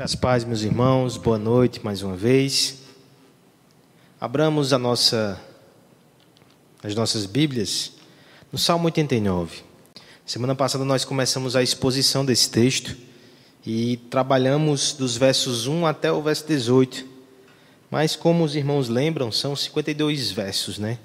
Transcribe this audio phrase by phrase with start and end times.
[0.00, 2.82] As paz, meus irmãos, boa noite mais uma vez.
[4.20, 5.40] Abramos a nossa,
[6.84, 7.94] as nossas Bíblias
[8.52, 9.62] no Salmo 89.
[10.24, 12.96] Semana passada nós começamos a exposição desse texto
[13.66, 17.04] e trabalhamos dos versos 1 até o verso 18.
[17.90, 20.96] Mas, como os irmãos lembram, são 52 versos, né?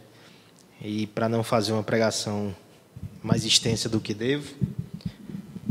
[0.80, 2.56] E para não fazer uma pregação
[3.24, 4.54] mais extensa do que devo,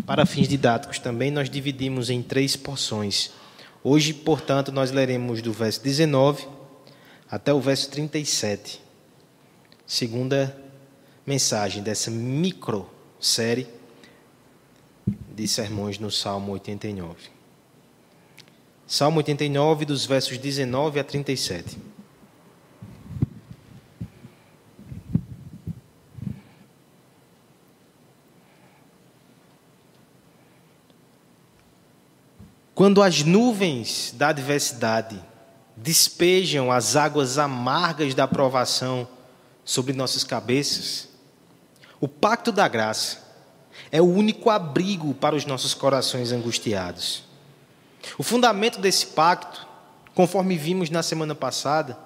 [0.07, 3.31] para fins didáticos também, nós dividimos em três porções.
[3.85, 6.47] Hoje, portanto, nós leremos do verso 19
[7.31, 8.81] até o verso 37.
[9.87, 10.57] Segunda
[11.27, 12.89] mensagem dessa micro
[13.21, 13.67] série
[15.35, 17.17] de sermões no Salmo 89.
[18.87, 21.79] Salmo 89, dos versos 19 a 37.
[32.75, 35.21] Quando as nuvens da adversidade
[35.77, 39.07] despejam as águas amargas da provação
[39.65, 41.09] sobre nossas cabeças,
[42.01, 43.23] o pacto da graça
[43.91, 47.25] é o único abrigo para os nossos corações angustiados.
[48.17, 49.67] O fundamento desse pacto,
[50.15, 51.97] conforme vimos na semana passada,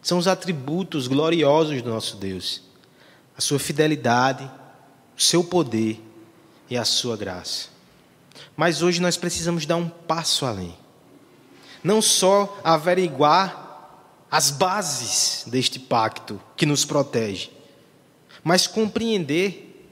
[0.00, 2.62] são os atributos gloriosos do nosso Deus:
[3.36, 4.48] a sua fidelidade,
[5.16, 6.00] o seu poder
[6.70, 7.77] e a sua graça.
[8.58, 10.74] Mas hoje nós precisamos dar um passo além.
[11.84, 13.94] Não só averiguar
[14.28, 17.50] as bases deste pacto que nos protege,
[18.42, 19.88] mas compreender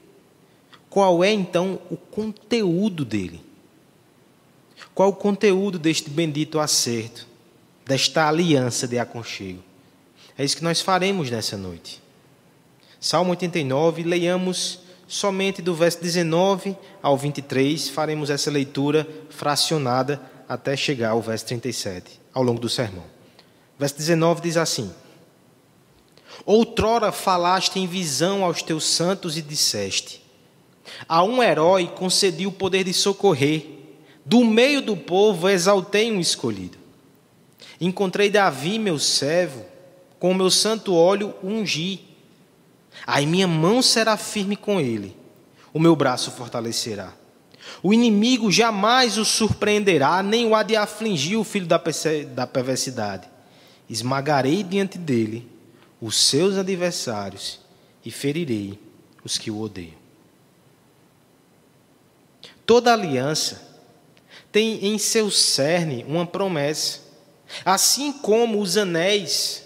[0.89, 3.41] qual é então o conteúdo dele.
[4.93, 7.25] Qual o conteúdo deste bendito acerto,
[7.85, 9.63] desta aliança de aconchego?
[10.37, 12.01] É isso que nós faremos nessa noite.
[12.99, 21.11] Salmo 89, leiamos somente do verso 19 ao 23, faremos essa leitura fracionada até chegar
[21.11, 23.05] ao verso 37, ao longo do sermão.
[23.79, 24.91] Verso 19 diz assim:
[26.45, 30.21] Outrora falaste em visão aos teus santos e disseste:
[31.07, 33.65] A um herói concedi o poder de socorrer,
[34.25, 36.77] do meio do povo exaltei um escolhido.
[37.79, 39.63] Encontrei Davi, meu servo,
[40.19, 42.06] com o meu santo óleo ungi
[43.05, 45.15] Aí minha mão será firme com ele,
[45.73, 47.13] o meu braço fortalecerá.
[47.83, 53.27] O inimigo jamais o surpreenderá, nem o há de afligir o filho da perversidade.
[53.89, 55.49] Esmagarei diante dele
[56.01, 57.59] os seus adversários
[58.03, 58.79] e ferirei
[59.23, 59.95] os que o odeiam.
[62.65, 63.65] Toda aliança
[64.51, 66.99] tem em seu cerne uma promessa,
[67.63, 69.63] assim como os anéis,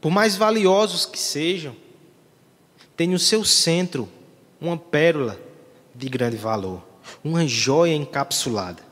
[0.00, 1.76] por mais valiosos que sejam,
[2.96, 4.08] tem no seu centro
[4.60, 5.38] uma pérola
[5.94, 6.82] de grande valor,
[7.22, 8.82] uma joia encapsulada.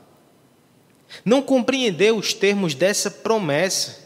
[1.23, 4.03] Não compreender os termos dessa promessa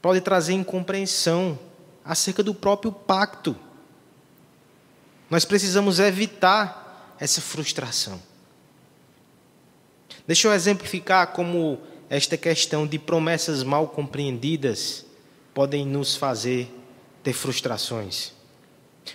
[0.00, 1.58] pode trazer incompreensão
[2.04, 3.54] acerca do próprio pacto.
[5.28, 8.20] Nós precisamos evitar essa frustração.
[10.26, 11.78] Deixa eu exemplificar como
[12.08, 15.04] esta questão de promessas mal compreendidas
[15.54, 16.72] podem nos fazer
[17.22, 18.39] ter frustrações.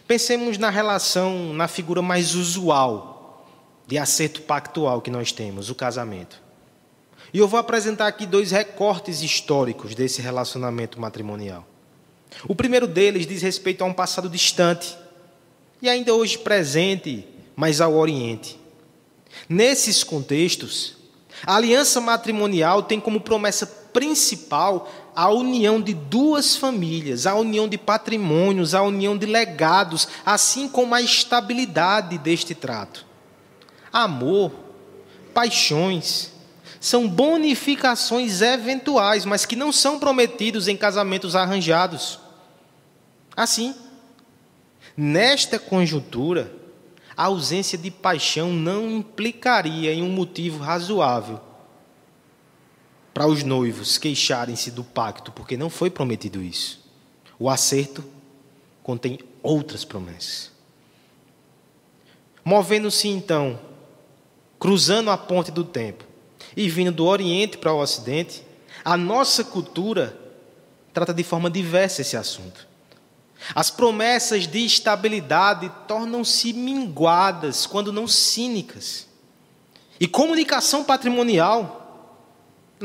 [0.07, 3.46] Pensemos na relação, na figura mais usual
[3.88, 6.41] de acerto pactual que nós temos, o casamento.
[7.34, 11.66] E eu vou apresentar aqui dois recortes históricos desse relacionamento matrimonial.
[12.47, 14.97] O primeiro deles diz respeito a um passado distante
[15.81, 18.59] e ainda hoje presente, mas ao Oriente.
[19.47, 20.97] Nesses contextos,
[21.46, 27.78] a aliança matrimonial tem como promessa principal a união de duas famílias, a união de
[27.78, 33.06] patrimônios, a união de legados, assim como a estabilidade deste trato.
[33.94, 34.52] Amor,
[35.34, 36.34] paixões,
[36.81, 42.20] são bonificações eventuais, mas que não são prometidos em casamentos arranjados.
[43.36, 43.74] Assim,
[44.97, 46.52] nesta conjuntura,
[47.16, 51.40] a ausência de paixão não implicaria em um motivo razoável
[53.16, 56.82] para os noivos queixarem-se do pacto, porque não foi prometido isso.
[57.40, 58.03] O acerto
[58.84, 60.52] contém outras promessas.
[62.44, 63.58] Movendo-se então,
[64.59, 66.03] cruzando a ponte do tempo
[66.58, 68.44] e vindo do Oriente para o Ocidente,
[68.84, 70.20] a nossa cultura
[70.94, 72.67] trata de forma diversa esse assunto.
[73.56, 79.08] As promessas de estabilidade tornam-se minguadas, quando não cínicas.
[80.02, 81.84] E comunicação patrimonial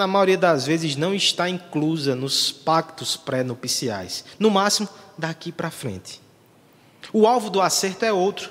[0.01, 4.25] na maioria das vezes, não está inclusa nos pactos pré-nupciais.
[4.39, 4.89] No máximo,
[5.19, 6.23] daqui para frente.
[7.13, 8.51] O alvo do acerto é outro.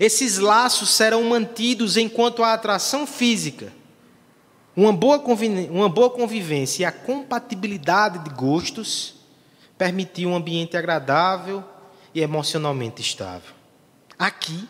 [0.00, 3.72] Esses laços serão mantidos enquanto a atração física,
[4.74, 5.22] Uma boa,
[5.70, 9.14] uma boa convivência e a compatibilidade de gostos
[9.76, 11.62] permitiu um ambiente agradável
[12.14, 13.54] e emocionalmente estável.
[14.18, 14.66] Aqui,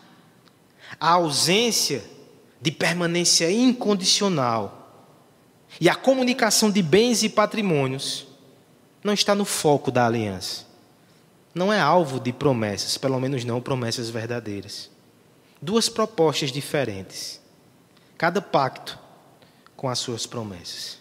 [0.99, 2.03] a ausência
[2.61, 4.84] de permanência incondicional
[5.79, 8.27] e a comunicação de bens e patrimônios
[9.03, 10.65] não está no foco da aliança.
[11.53, 14.89] Não é alvo de promessas, pelo menos não promessas verdadeiras.
[15.61, 17.39] Duas propostas diferentes.
[18.17, 18.99] Cada pacto
[19.75, 20.97] com as suas promessas.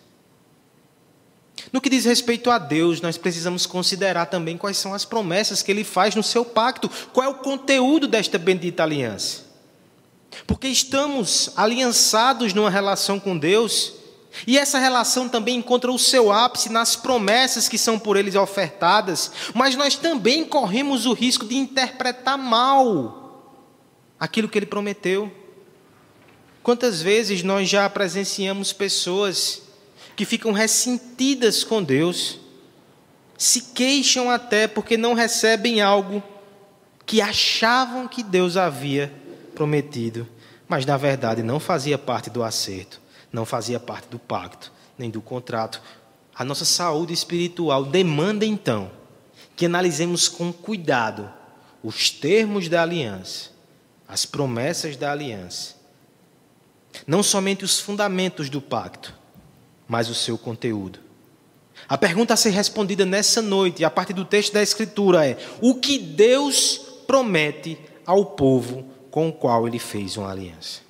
[1.73, 5.71] No que diz respeito a Deus, nós precisamos considerar também quais são as promessas que
[5.71, 9.45] Ele faz no seu pacto, qual é o conteúdo desta bendita aliança.
[10.47, 13.95] Porque estamos aliançados numa relação com Deus,
[14.47, 19.31] e essa relação também encontra o seu ápice nas promessas que são por eles ofertadas,
[19.55, 23.25] mas nós também corremos o risco de interpretar mal
[24.19, 25.33] aquilo que Ele prometeu.
[26.63, 29.63] Quantas vezes nós já presenciamos pessoas
[30.17, 32.39] que ficam ressentidas com Deus,
[33.37, 36.23] se queixam até porque não recebem algo
[37.05, 39.13] que achavam que Deus havia
[39.55, 40.27] prometido,
[40.67, 43.01] mas na verdade não fazia parte do acerto,
[43.35, 45.83] não fazia parte do pacto, nem do contrato.
[46.35, 48.91] A nossa saúde espiritual demanda então
[49.55, 51.31] que analisemos com cuidado
[51.83, 53.51] os termos da aliança,
[54.09, 55.85] as promessas da aliança
[57.07, 59.15] não somente os fundamentos do pacto,
[59.89, 61.01] mas o seu conteúdo.
[61.89, 65.75] A pergunta a ser respondida nessa noite, a partir do texto da Escritura, é: o
[65.75, 70.84] que Deus promete ao povo com o qual ele fez uma aliança?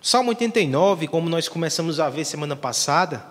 [0.00, 3.24] Salmo 89, como nós começamos a ver semana passada,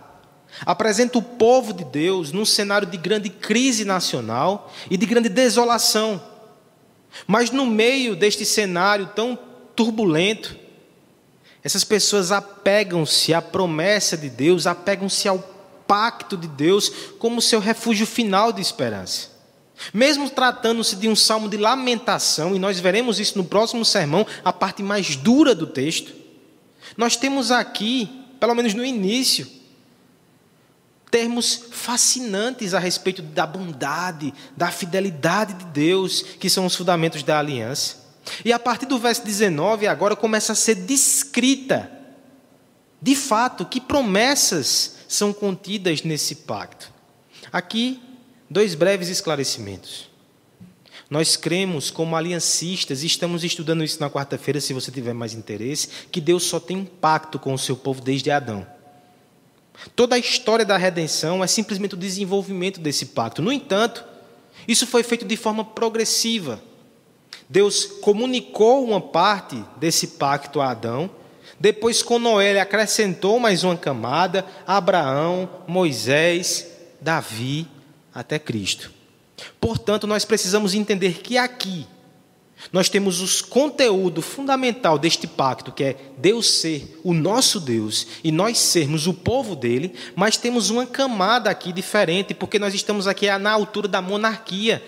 [0.66, 6.22] apresenta o povo de Deus num cenário de grande crise nacional e de grande desolação.
[7.26, 9.38] Mas no meio deste cenário tão
[9.76, 10.58] turbulento,
[11.64, 15.40] essas pessoas apegam-se à promessa de Deus, apegam-se ao
[15.88, 19.38] pacto de Deus como seu refúgio final de esperança.
[19.94, 24.52] Mesmo tratando-se de um salmo de lamentação, e nós veremos isso no próximo sermão, a
[24.52, 26.27] parte mais dura do texto,
[26.98, 29.48] nós temos aqui, pelo menos no início,
[31.12, 37.40] termos fascinantes a respeito da bondade, da fidelidade de Deus, que são os fundamentos da
[37.40, 38.08] aliança.
[38.44, 41.90] E a partir do verso 19, agora começa a ser descrita,
[43.02, 46.92] de fato, que promessas são contidas nesse pacto.
[47.54, 48.02] Aqui,
[48.50, 50.07] dois breves esclarecimentos.
[51.10, 55.90] Nós cremos, como aliancistas, e estamos estudando isso na quarta-feira, se você tiver mais interesse,
[56.12, 58.68] que Deus só tem um pacto com o seu povo desde Adão.
[59.96, 63.42] Toda a história da redenção é simplesmente o desenvolvimento desse pacto.
[63.42, 64.04] No entanto,
[64.68, 66.62] isso foi feito de forma progressiva.
[67.48, 71.10] Deus comunicou uma parte desse pacto a Adão.
[71.60, 76.68] Depois, com Noé, ele acrescentou mais uma camada: Abraão, Moisés,
[77.00, 77.68] Davi,
[78.14, 78.97] até Cristo.
[79.60, 81.88] Portanto, nós precisamos entender que aqui
[82.72, 88.32] nós temos o conteúdo fundamental deste pacto, que é Deus ser o nosso Deus e
[88.32, 93.30] nós sermos o povo dele, mas temos uma camada aqui diferente, porque nós estamos aqui
[93.38, 94.84] na altura da monarquia,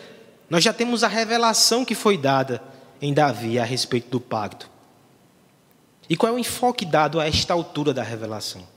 [0.50, 2.62] nós já temos a revelação que foi dada
[3.00, 4.70] em Davi a respeito do pacto.
[6.10, 8.68] E qual é o enfoque dado a esta altura da revelação?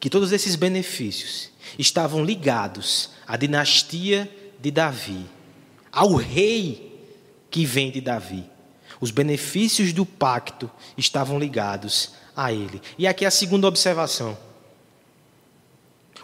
[0.00, 4.28] Que todos esses benefícios estavam ligados à dinastia
[4.66, 5.24] de Davi,
[5.92, 7.00] ao rei
[7.52, 8.44] que vem de Davi.
[9.00, 10.68] Os benefícios do pacto
[10.98, 12.82] estavam ligados a ele.
[12.98, 14.36] E aqui a segunda observação.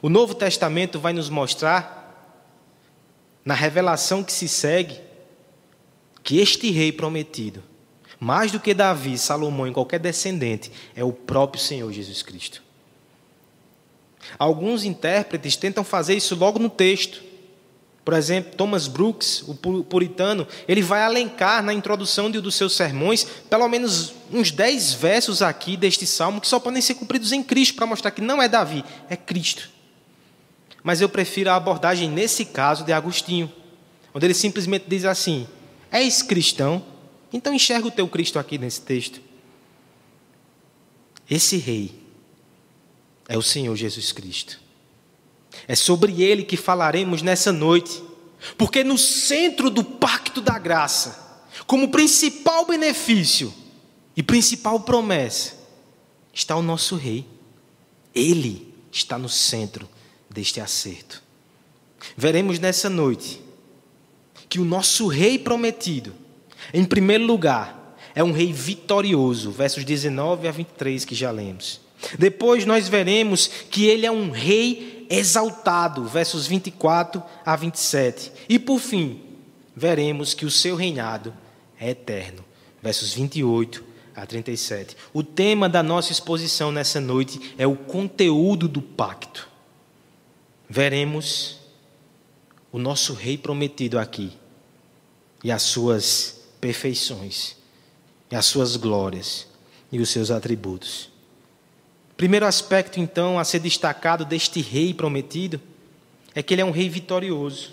[0.03, 2.51] O Novo Testamento vai nos mostrar
[3.45, 4.99] na revelação que se segue,
[6.25, 7.63] que este rei prometido,
[8.19, 12.61] mais do que Davi, Salomão e qualquer descendente, é o próprio Senhor Jesus Cristo.
[14.37, 17.31] Alguns intérpretes tentam fazer isso logo no texto.
[18.05, 19.55] Por exemplo, Thomas Brooks, o
[19.85, 24.93] puritano, ele vai alencar na introdução de um dos seus sermões pelo menos uns dez
[24.93, 28.43] versos aqui deste salmo que só podem ser cumpridos em Cristo para mostrar que não
[28.43, 29.71] é Davi, é Cristo.
[30.83, 33.53] Mas eu prefiro a abordagem nesse caso de Agostinho,
[34.13, 35.47] onde ele simplesmente diz assim:
[35.91, 36.85] És cristão?
[37.33, 39.21] Então enxerga o teu Cristo aqui nesse texto.
[41.31, 41.95] Esse rei
[43.29, 44.62] é o Senhor Jesus Cristo.
[45.67, 48.03] É sobre ele que falaremos nessa noite,
[48.57, 53.53] porque no centro do pacto da graça, como principal benefício
[54.17, 55.55] e principal promessa,
[56.33, 57.27] está o nosso rei.
[58.15, 59.89] Ele está no centro
[60.29, 61.23] deste acerto.
[62.17, 63.41] Veremos nessa noite
[64.49, 66.15] que o nosso rei prometido,
[66.75, 71.81] em primeiro lugar, é um rei vitorioso, versos 19 a 23 que já lemos.
[72.19, 78.33] Depois nós veremos que ele é um rei exaltado, versos 24 a 27.
[78.49, 79.21] E por fim,
[79.77, 81.35] veremos que o seu reinado
[81.79, 82.43] é eterno,
[82.83, 83.85] versos 28
[84.17, 84.97] a 37.
[85.13, 89.49] O tema da nossa exposição nessa noite é o conteúdo do pacto.
[90.69, 91.59] Veremos
[92.71, 94.33] o nosso rei prometido aqui
[95.45, 97.57] e as suas perfeições,
[98.31, 99.47] e as suas glórias
[99.91, 101.12] e os seus atributos.
[102.23, 105.61] Primeiro aspecto, então, a ser destacado deste rei prometido
[106.33, 107.73] é que ele é um rei vitorioso.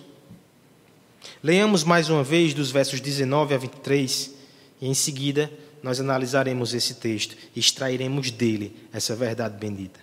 [1.44, 4.34] Leamos mais uma vez dos versos 19 a 23
[4.82, 5.52] e em seguida
[5.84, 10.00] nós analisaremos esse texto e extrairemos dele essa verdade bendita.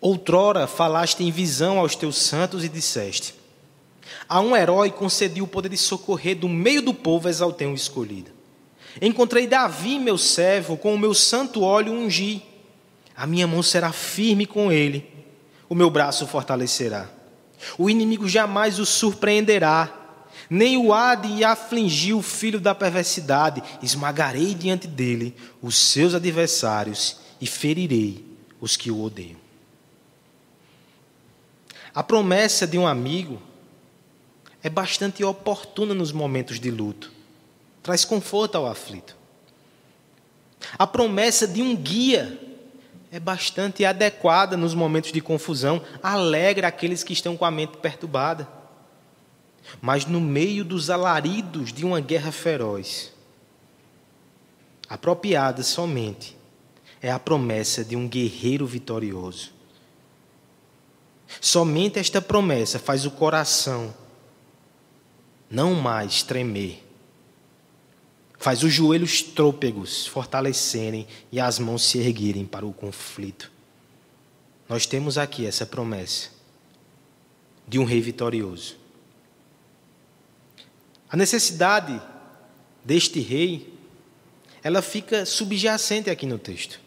[0.00, 3.36] Outrora falaste em visão aos teus santos e disseste:
[4.28, 8.39] A um herói concedi o poder de socorrer do meio do povo exaltei um escolhido.
[9.00, 12.42] Encontrei Davi, meu servo, com o meu santo óleo ungi.
[13.14, 15.06] A minha mão será firme com ele,
[15.68, 17.08] o meu braço fortalecerá.
[17.76, 19.94] O inimigo jamais o surpreenderá,
[20.48, 23.62] nem o há de afligir o filho da perversidade.
[23.82, 28.24] Esmagarei diante dele os seus adversários e ferirei
[28.60, 29.38] os que o odeiam.
[31.94, 33.40] A promessa de um amigo
[34.62, 37.19] é bastante oportuna nos momentos de luto
[37.82, 39.16] traz conforto ao aflito.
[40.78, 42.38] A promessa de um guia
[43.10, 48.48] é bastante adequada nos momentos de confusão, alegra aqueles que estão com a mente perturbada.
[49.80, 53.12] Mas no meio dos alaridos de uma guerra feroz,
[54.88, 56.36] apropriada somente
[57.02, 59.52] é a promessa de um guerreiro vitorioso.
[61.40, 63.94] Somente esta promessa faz o coração
[65.48, 66.89] não mais tremer
[68.40, 73.52] faz os joelhos trôpegos fortalecerem e as mãos se erguerem para o conflito.
[74.66, 76.30] Nós temos aqui essa promessa
[77.68, 78.76] de um rei vitorioso.
[81.10, 82.00] A necessidade
[82.82, 83.74] deste rei,
[84.62, 86.80] ela fica subjacente aqui no texto.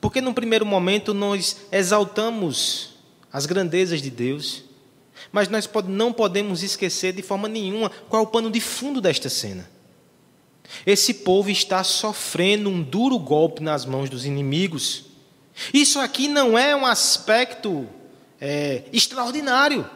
[0.00, 2.94] Porque num primeiro momento nós exaltamos
[3.30, 4.64] as grandezas de Deus,
[5.30, 9.28] mas nós não podemos esquecer de forma nenhuma qual é o pano de fundo desta
[9.28, 9.73] cena.
[10.86, 15.04] Esse povo está sofrendo um duro golpe nas mãos dos inimigos.
[15.72, 17.86] Isso aqui não é um aspecto
[18.40, 19.88] é, extraordinário.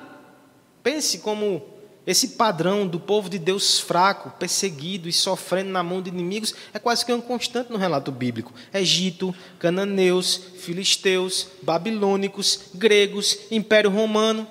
[0.83, 1.63] Pense como
[2.09, 6.79] esse padrão do povo de Deus fraco, perseguido e sofrendo na mão de inimigos é
[6.79, 8.55] quase que um constante no relato bíblico.
[8.73, 14.47] Egito, cananeus, filisteus, babilônicos, gregos, Império Romano.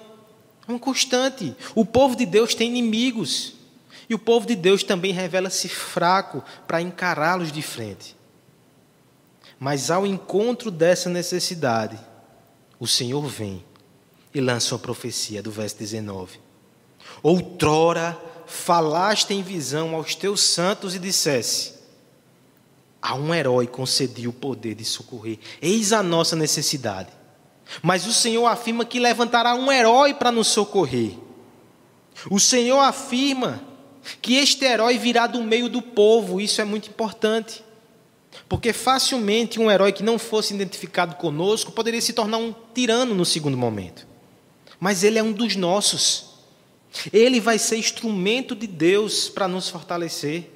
[0.68, 1.56] É um constante.
[1.74, 3.57] O povo de Deus tem inimigos.
[4.10, 8.16] E o povo de Deus também revela-se fraco para encará-los de frente.
[9.60, 12.00] Mas ao encontro dessa necessidade,
[12.80, 13.66] o Senhor vem
[14.34, 16.40] e lança uma profecia do verso 19.
[17.24, 21.74] Outrora falaste em visão aos teus santos e dissesse:
[23.02, 25.40] A um herói concedi o poder de socorrer.
[25.62, 27.10] Eis a nossa necessidade.
[27.82, 31.18] Mas o Senhor afirma que levantará um herói para nos socorrer.
[32.30, 33.67] O Senhor afirma
[34.22, 37.64] que este herói virá do meio do povo, isso é muito importante.
[38.48, 43.26] Porque facilmente um herói que não fosse identificado conosco poderia se tornar um tirano no
[43.26, 44.08] segundo momento.
[44.80, 46.36] Mas ele é um dos nossos.
[47.12, 50.52] Ele vai ser instrumento de Deus para nos fortalecer.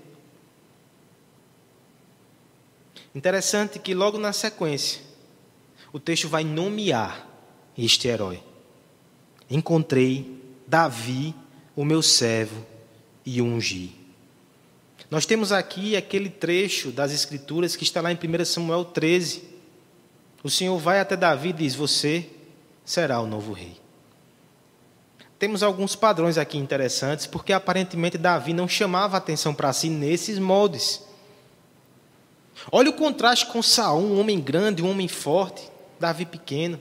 [3.14, 5.02] Interessante que logo na sequência,
[5.92, 7.28] o texto vai nomear
[7.78, 8.42] este herói.
[9.50, 11.36] Encontrei Davi,
[11.76, 12.66] o meu servo,
[13.26, 13.90] e ungir.
[15.10, 19.44] Nós temos aqui aquele trecho das Escrituras que está lá em 1 Samuel 13.
[20.44, 22.30] O Senhor vai até Davi e diz: Você
[22.86, 23.78] será o novo rei.
[25.38, 31.04] Temos alguns padrões aqui interessantes, porque aparentemente Davi não chamava atenção para si nesses moldes.
[32.72, 35.68] Olha o contraste com Saul, um homem grande, um homem forte,
[36.00, 36.80] Davi pequeno.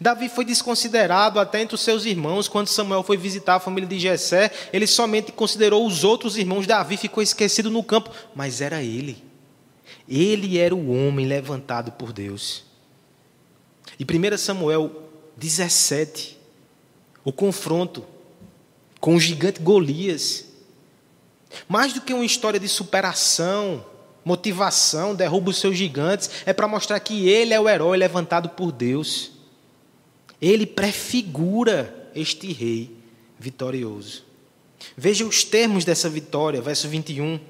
[0.00, 3.98] Davi foi desconsiderado até entre os seus irmãos quando Samuel foi visitar a família de
[3.98, 4.50] Jessé.
[4.72, 6.66] Ele somente considerou os outros irmãos.
[6.66, 9.22] Davi ficou esquecido no campo, mas era ele.
[10.08, 12.64] Ele era o homem levantado por Deus.
[13.98, 14.90] E 1 Samuel
[15.36, 16.38] 17,
[17.24, 18.04] o confronto
[19.00, 20.46] com o gigante Golias.
[21.68, 23.84] Mais do que uma história de superação,
[24.24, 28.72] motivação, derruba os seus gigantes, é para mostrar que ele é o herói levantado por
[28.72, 29.35] Deus.
[30.40, 32.96] Ele prefigura este rei
[33.38, 34.24] vitorioso.
[34.96, 37.40] Veja os termos dessa vitória, verso 21.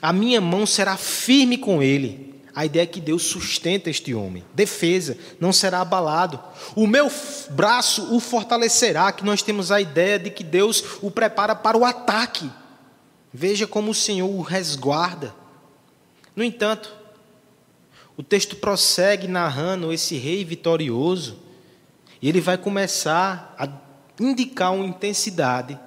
[0.00, 2.34] A minha mão será firme com ele.
[2.54, 4.42] A ideia é que Deus sustenta este homem.
[4.54, 6.42] Defesa, não será abalado.
[6.74, 7.10] O meu
[7.50, 11.84] braço o fortalecerá, que nós temos a ideia de que Deus o prepara para o
[11.84, 12.50] ataque.
[13.32, 15.34] Veja como o Senhor o resguarda.
[16.34, 16.94] No entanto,
[18.16, 21.38] o texto prossegue narrando esse rei vitorioso,
[22.26, 23.68] e ele vai começar a
[24.20, 25.78] indicar uma intensidade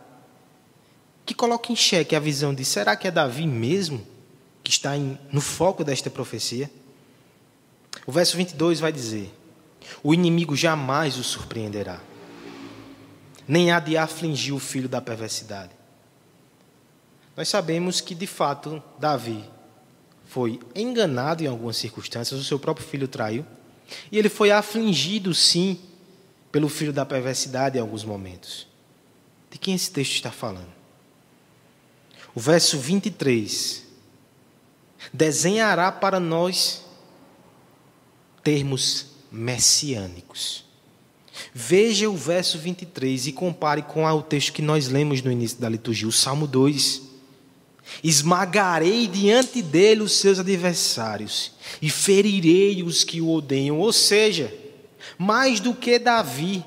[1.25, 4.08] que coloca em xeque a visão de será que é Davi mesmo
[4.63, 6.72] que está em, no foco desta profecia?
[8.08, 9.29] O verso 22 vai dizer:
[10.01, 12.00] O inimigo jamais o surpreenderá,
[13.46, 15.74] nem há de afligir o filho da perversidade.
[17.36, 19.43] Nós sabemos que, de fato, Davi
[20.25, 23.46] foi enganado em algumas circunstâncias, o seu próprio filho traiu,
[24.10, 25.77] e ele foi afligido, sim,
[26.51, 28.68] pelo filho da perversidade em alguns momentos.
[29.51, 30.72] De quem esse texto está falando?
[32.34, 33.86] O verso 23
[35.13, 36.86] desenhará para nós
[38.44, 40.65] termos messiânicos.
[41.53, 45.70] Veja o verso 23 e compare com o texto que nós lemos no início da
[45.70, 47.10] liturgia, o Salmo 2
[48.03, 51.51] esmagarei diante dele os seus adversários
[51.82, 53.79] e ferirei os que o odeiam.
[53.79, 54.53] Ou seja,
[55.18, 56.65] mais do que Davi,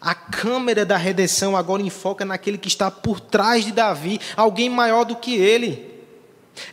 [0.00, 5.04] a câmera da redenção agora enfoca naquele que está por trás de Davi, alguém maior
[5.04, 5.88] do que ele.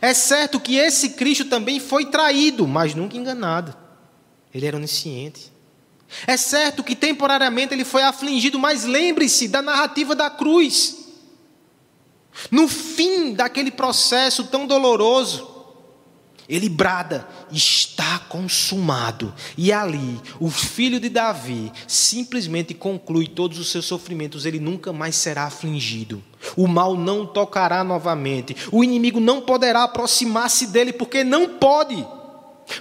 [0.00, 3.74] É certo que esse Cristo também foi traído, mas nunca enganado.
[4.54, 5.52] Ele era onisciente.
[6.26, 11.06] É certo que temporariamente ele foi afligido, mas lembre-se da narrativa da cruz.
[12.50, 15.55] No fim daquele processo tão doloroso,
[16.48, 19.32] ele brada: está consumado.
[19.56, 25.16] E ali, o filho de Davi simplesmente conclui todos os seus sofrimentos, ele nunca mais
[25.16, 26.22] será afligido.
[26.56, 28.56] O mal não tocará novamente.
[28.70, 32.06] O inimigo não poderá aproximar-se dele, porque não pode.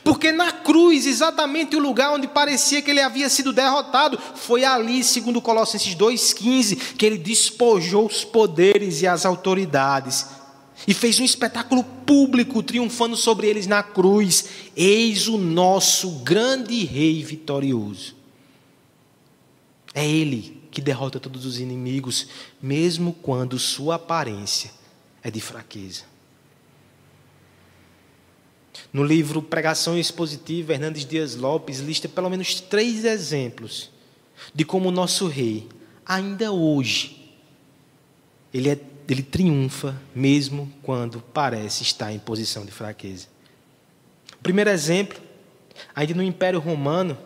[0.04, 5.04] Porque na cruz, exatamente o lugar onde parecia que ele havia sido derrotado, foi ali,
[5.04, 10.28] segundo Colossenses 2,15, que ele despojou os poderes e as autoridades
[10.88, 14.46] e fez um espetáculo público triunfando sobre eles na cruz.
[14.76, 18.16] Eis o nosso grande rei vitorioso.
[19.94, 22.28] É ele que derrota todos os inimigos,
[22.62, 24.72] mesmo quando sua aparência
[25.24, 26.04] é de fraqueza.
[28.92, 33.90] No livro Pregação Expositiva, Hernandes Dias Lopes lista pelo menos três exemplos
[34.54, 35.68] de como o nosso rei,
[36.06, 37.34] ainda hoje,
[38.54, 43.28] ele, é, ele triunfa mesmo quando parece estar em posição de fraqueza.
[44.40, 45.20] O primeiro exemplo,
[45.96, 47.18] ainda no Império Romano,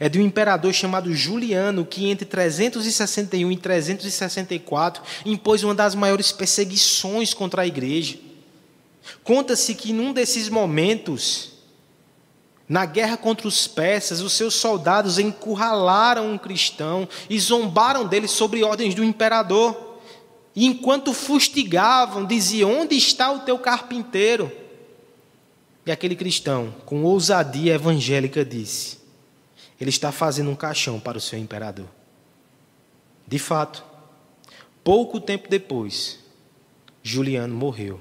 [0.00, 6.32] é de um imperador chamado Juliano, que entre 361 e 364 impôs uma das maiores
[6.32, 8.18] perseguições contra a igreja.
[9.22, 11.52] Conta-se que num desses momentos,
[12.68, 18.64] na guerra contra os persas, os seus soldados encurralaram um cristão e zombaram dele sobre
[18.64, 19.83] ordens do imperador.
[20.54, 24.50] E enquanto fustigavam, diziam: Onde está o teu carpinteiro?
[25.86, 28.98] E aquele cristão, com ousadia evangélica, disse:
[29.80, 31.88] Ele está fazendo um caixão para o seu imperador.
[33.26, 33.84] De fato,
[34.82, 36.20] pouco tempo depois,
[37.02, 38.00] Juliano morreu.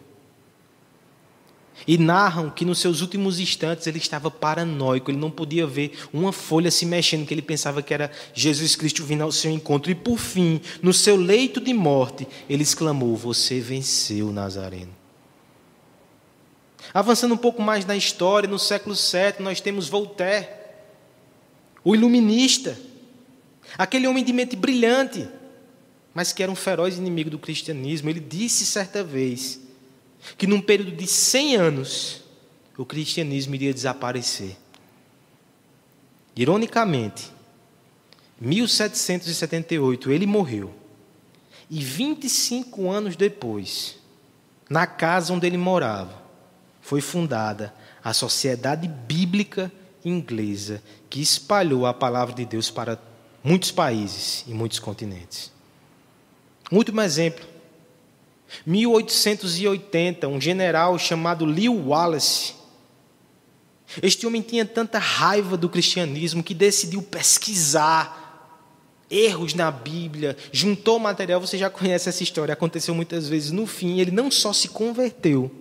[1.87, 6.31] E narram que nos seus últimos instantes ele estava paranoico, ele não podia ver uma
[6.31, 9.91] folha se mexendo, que ele pensava que era Jesus Cristo vindo ao seu encontro.
[9.91, 14.93] E por fim, no seu leito de morte, ele exclamou: Você venceu, Nazareno.
[16.93, 20.47] Avançando um pouco mais na história, no século VII, nós temos Voltaire,
[21.83, 22.77] o iluminista,
[23.77, 25.27] aquele homem de mente brilhante,
[26.13, 28.09] mas que era um feroz inimigo do cristianismo.
[28.09, 29.62] Ele disse certa vez
[30.37, 32.21] que num período de 100 anos
[32.77, 34.57] o cristianismo iria desaparecer.
[36.35, 37.31] Ironicamente,
[38.39, 40.73] 1778 ele morreu.
[41.69, 43.97] E 25 anos depois,
[44.69, 46.21] na casa onde ele morava,
[46.81, 49.71] foi fundada a Sociedade Bíblica
[50.03, 52.99] Inglesa, que espalhou a palavra de Deus para
[53.43, 55.51] muitos países e muitos continentes.
[56.71, 57.52] Um último exemplo
[58.65, 62.53] 1880, um general chamado Lew Wallace.
[64.01, 68.21] Este homem tinha tanta raiva do cristianismo que decidiu pesquisar
[69.09, 73.51] erros na Bíblia, juntou material, você já conhece essa história, aconteceu muitas vezes.
[73.51, 75.51] No fim, ele não só se converteu,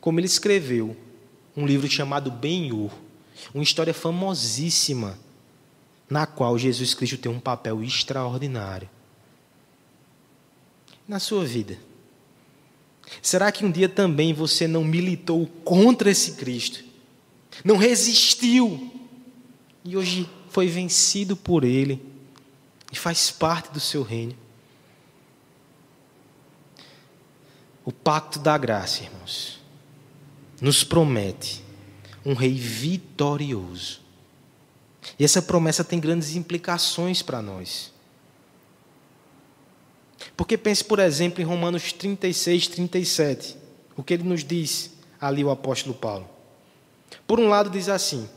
[0.00, 0.96] como ele escreveu
[1.54, 2.90] um livro chamado Ben-Hur,
[3.52, 5.18] uma história famosíssima,
[6.08, 8.88] na qual Jesus Cristo tem um papel extraordinário.
[11.06, 11.78] Na sua vida,
[13.22, 16.84] Será que um dia também você não militou contra esse Cristo?
[17.64, 18.92] Não resistiu
[19.84, 22.00] e hoje foi vencido por Ele
[22.92, 24.36] e faz parte do seu reino?
[27.84, 29.60] O pacto da graça, irmãos,
[30.60, 31.64] nos promete
[32.24, 34.00] um rei vitorioso.
[35.18, 37.92] E essa promessa tem grandes implicações para nós.
[40.38, 43.56] Porque pense, por exemplo, em Romanos 36, 37.
[43.96, 46.28] O que ele nos diz ali, o apóstolo Paulo.
[47.26, 48.28] Por um lado, diz assim: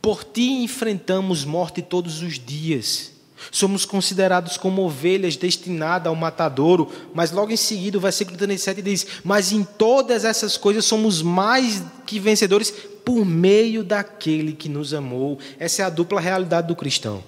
[0.00, 3.12] Por ti enfrentamos morte todos os dias.
[3.50, 9.06] Somos considerados como ovelhas destinadas ao matadouro, mas logo em seguida o versículo 37 diz:
[9.22, 12.70] Mas em todas essas coisas somos mais que vencedores
[13.04, 15.38] por meio daquele que nos amou.
[15.58, 17.22] Essa é a dupla realidade do cristão.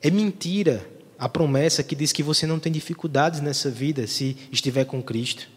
[0.00, 4.84] É mentira a promessa que diz que você não tem dificuldades nessa vida se estiver
[4.84, 5.48] com Cristo.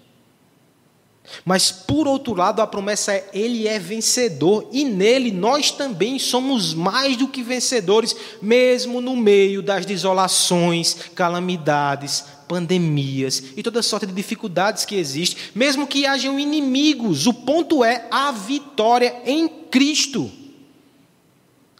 [1.43, 6.75] Mas, por outro lado, a promessa é: Ele é vencedor e nele nós também somos
[6.75, 14.13] mais do que vencedores, mesmo no meio das desolações, calamidades, pandemias e toda sorte de
[14.13, 20.31] dificuldades que existem, mesmo que hajam inimigos, o ponto é a vitória em Cristo.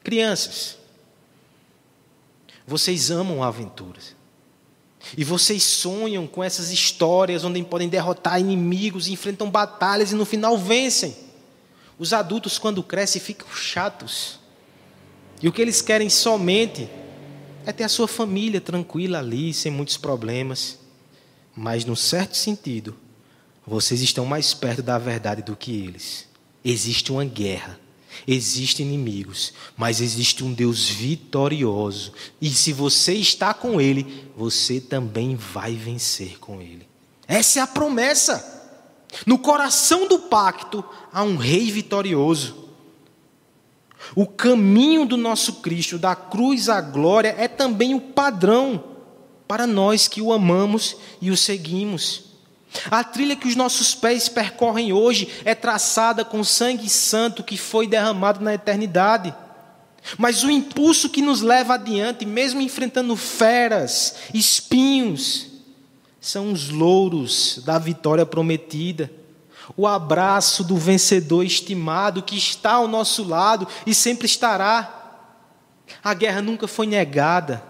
[0.04, 0.76] Crianças,
[2.67, 4.15] vocês amam aventuras.
[5.15, 10.58] E vocês sonham com essas histórias onde podem derrotar inimigos, enfrentam batalhas e no final
[10.58, 11.15] vencem.
[11.99, 14.39] Os adultos, quando crescem, ficam chatos.
[15.41, 16.89] E o que eles querem somente
[17.65, 20.80] é ter a sua família tranquila ali, sem muitos problemas.
[21.56, 22.97] Mas, num certo sentido,
[23.65, 26.28] vocês estão mais perto da verdade do que eles.
[26.63, 27.80] Existe uma guerra
[28.28, 32.13] Existem inimigos, mas existe um Deus vitorioso.
[32.41, 36.88] E se você está com Ele, você também vai vencer com Ele.
[37.28, 38.54] Essa é a promessa.
[39.25, 42.65] No coração do pacto há um Rei vitorioso.
[44.15, 48.84] O caminho do nosso Cristo, da cruz à glória, é também o padrão
[49.47, 52.24] para nós que o amamos e o seguimos.
[52.89, 57.88] A trilha que os nossos pés percorrem hoje é traçada com sangue santo que foi
[57.88, 59.33] derramado na eternidade.
[60.17, 65.47] Mas o impulso que nos leva adiante, mesmo enfrentando feras, espinhos,
[66.21, 69.11] são os louros da vitória prometida.
[69.75, 75.23] O abraço do vencedor estimado que está ao nosso lado e sempre estará.
[76.03, 77.63] A guerra nunca foi negada.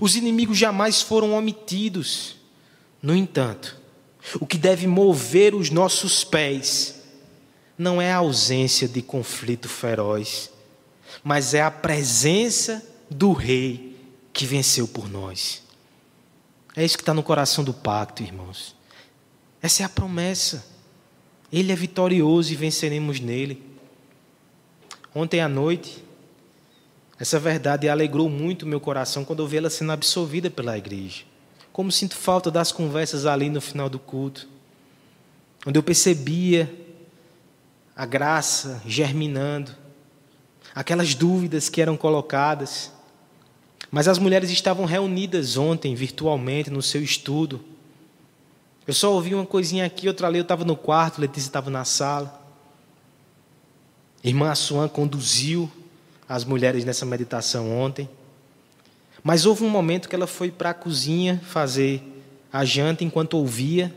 [0.00, 2.36] Os inimigos jamais foram omitidos.
[3.02, 3.76] No entanto,
[4.40, 7.02] o que deve mover os nossos pés
[7.76, 10.50] não é a ausência de conflito feroz,
[11.22, 13.96] mas é a presença do Rei
[14.32, 15.62] que venceu por nós.
[16.76, 18.74] É isso que está no coração do pacto, irmãos.
[19.62, 20.64] Essa é a promessa.
[21.52, 23.62] Ele é vitorioso e venceremos nele.
[25.14, 26.04] Ontem à noite,
[27.18, 31.24] essa verdade alegrou muito meu coração quando eu vi ela sendo absolvida pela igreja.
[31.78, 34.48] Como sinto falta das conversas ali no final do culto,
[35.64, 36.68] onde eu percebia
[37.94, 39.70] a graça germinando,
[40.74, 42.90] aquelas dúvidas que eram colocadas.
[43.92, 47.64] Mas as mulheres estavam reunidas ontem virtualmente no seu estudo.
[48.84, 50.38] Eu só ouvi uma coisinha aqui, outra ali.
[50.38, 52.42] Eu estava no quarto, Letícia estava na sala.
[54.24, 55.70] Irmã Assuan conduziu
[56.28, 58.10] as mulheres nessa meditação ontem.
[59.28, 62.02] Mas houve um momento que ela foi para a cozinha fazer
[62.50, 63.94] a janta enquanto ouvia,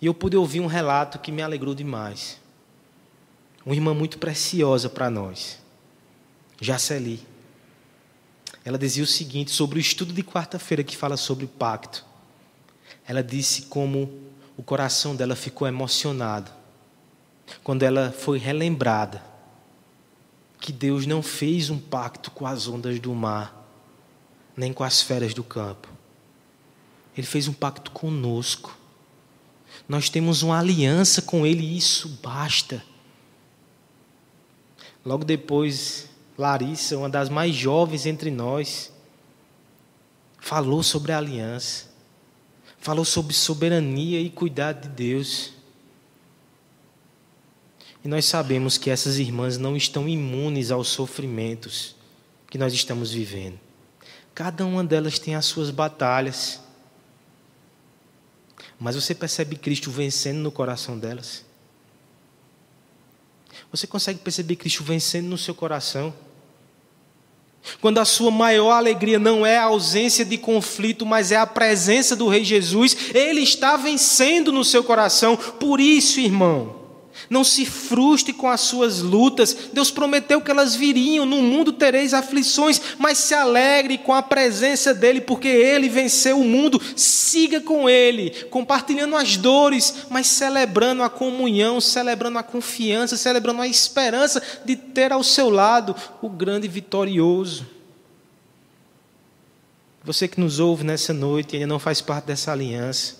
[0.00, 2.38] e eu pude ouvir um relato que me alegrou demais.
[3.66, 5.58] Uma irmã muito preciosa para nós,
[6.60, 7.26] Jaceli.
[8.64, 12.06] Ela dizia o seguinte sobre o estudo de quarta-feira que fala sobre o pacto.
[13.08, 16.52] Ela disse como o coração dela ficou emocionado
[17.64, 19.24] quando ela foi relembrada
[20.60, 23.59] que Deus não fez um pacto com as ondas do mar,
[24.60, 25.88] nem com as feras do campo.
[27.16, 28.76] Ele fez um pacto conosco.
[29.88, 32.84] Nós temos uma aliança com Ele e isso basta.
[35.02, 38.92] Logo depois, Larissa, uma das mais jovens entre nós,
[40.38, 41.86] falou sobre a aliança,
[42.78, 45.54] falou sobre soberania e cuidado de Deus.
[48.04, 51.96] E nós sabemos que essas irmãs não estão imunes aos sofrimentos
[52.50, 53.69] que nós estamos vivendo.
[54.40, 56.60] Cada uma delas tem as suas batalhas.
[58.78, 61.44] Mas você percebe Cristo vencendo no coração delas?
[63.70, 66.14] Você consegue perceber Cristo vencendo no seu coração?
[67.82, 72.16] Quando a sua maior alegria não é a ausência de conflito, mas é a presença
[72.16, 75.36] do Rei Jesus, ele está vencendo no seu coração.
[75.36, 76.79] Por isso, irmão,
[77.28, 79.56] não se frustre com as suas lutas.
[79.72, 81.26] Deus prometeu que elas viriam.
[81.26, 86.44] No mundo tereis aflições, mas se alegre com a presença dEle, porque Ele venceu o
[86.44, 86.80] mundo.
[86.96, 93.68] Siga com Ele, compartilhando as dores, mas celebrando a comunhão, celebrando a confiança, celebrando a
[93.68, 97.66] esperança de ter ao seu lado o grande vitorioso.
[100.02, 103.16] Você que nos ouve nessa noite e ainda não faz parte dessa aliança,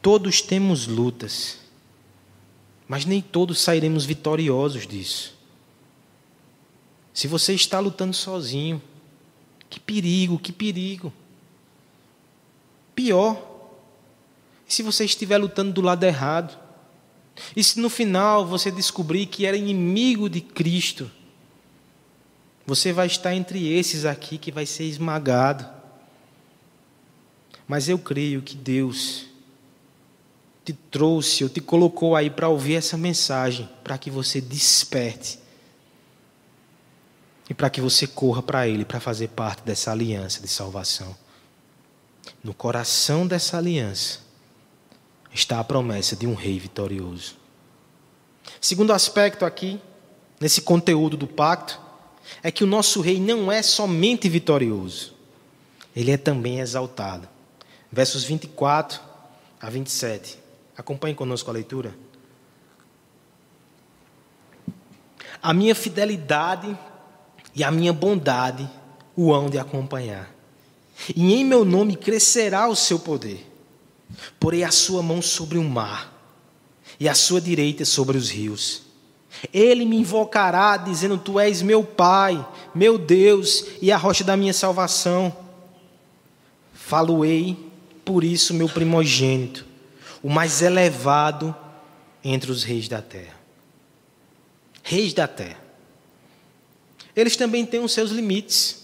[0.00, 1.63] todos temos lutas.
[2.86, 5.34] Mas nem todos sairemos vitoriosos disso.
[7.12, 8.82] Se você está lutando sozinho,
[9.70, 11.12] que perigo, que perigo.
[12.94, 13.54] Pior,
[14.66, 16.58] se você estiver lutando do lado errado,
[17.56, 21.10] e se no final você descobrir que era inimigo de Cristo,
[22.66, 25.68] você vai estar entre esses aqui que vai ser esmagado.
[27.66, 29.26] Mas eu creio que Deus
[30.64, 35.38] te trouxe ou te colocou aí para ouvir essa mensagem, para que você desperte
[37.48, 41.14] e para que você corra para Ele para fazer parte dessa aliança de salvação.
[42.42, 44.20] No coração dessa aliança
[45.32, 47.36] está a promessa de um rei vitorioso.
[48.60, 49.78] Segundo aspecto aqui,
[50.40, 51.78] nesse conteúdo do pacto,
[52.42, 55.12] é que o nosso rei não é somente vitorioso,
[55.94, 57.28] ele é também exaltado.
[57.92, 59.00] Versos 24
[59.60, 60.43] a 27.
[60.76, 61.94] Acompanhe conosco a leitura.
[65.40, 66.76] A minha fidelidade
[67.54, 68.68] e a minha bondade
[69.16, 70.34] o hão de acompanhar.
[71.14, 73.50] E em meu nome crescerá o seu poder.
[74.40, 76.12] Porei a sua mão sobre o mar
[76.98, 78.82] e a sua direita sobre os rios.
[79.52, 84.52] Ele me invocará, dizendo: Tu és meu Pai, meu Deus e a rocha da minha
[84.52, 85.36] salvação.
[86.72, 87.56] Faloei,
[88.04, 89.73] por isso, meu primogênito
[90.24, 91.54] o mais elevado
[92.24, 93.38] entre os reis da terra.
[94.82, 95.62] Reis da terra.
[97.14, 98.82] Eles também têm os seus limites.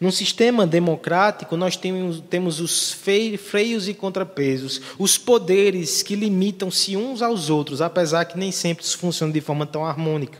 [0.00, 7.50] Num sistema democrático, nós temos, os freios e contrapesos, os poderes que limitam-se uns aos
[7.50, 10.38] outros, apesar que nem sempre isso funciona de forma tão harmônica.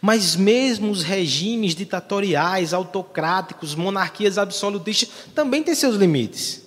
[0.00, 6.63] Mas mesmo os regimes ditatoriais, autocráticos, monarquias absolutistas também têm seus limites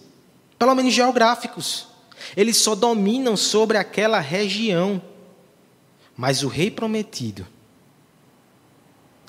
[0.57, 1.87] pelo menos geográficos.
[2.35, 5.01] Eles só dominam sobre aquela região.
[6.15, 7.45] Mas o rei prometido,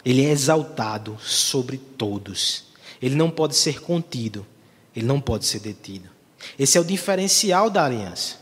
[0.05, 2.65] ele é exaltado sobre todos.
[3.01, 4.47] Ele não pode ser contido,
[4.97, 6.09] ele não pode ser detido.
[6.59, 8.37] Esse é o diferencial da aliança.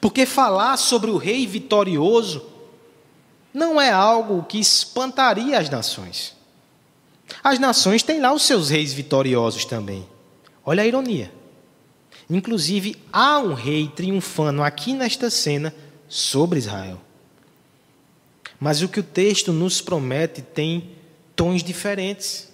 [0.00, 2.44] Porque falar sobre o rei vitorioso
[3.54, 6.36] não é algo que espantaria as nações.
[7.42, 10.06] As nações têm lá os seus reis vitoriosos também.
[10.64, 11.32] Olha a ironia.
[12.30, 15.74] Inclusive, há um rei triunfando aqui nesta cena
[16.08, 17.00] sobre Israel.
[18.60, 20.90] Mas o que o texto nos promete tem
[21.34, 22.48] tons diferentes.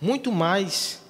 [0.00, 1.00] Muito mais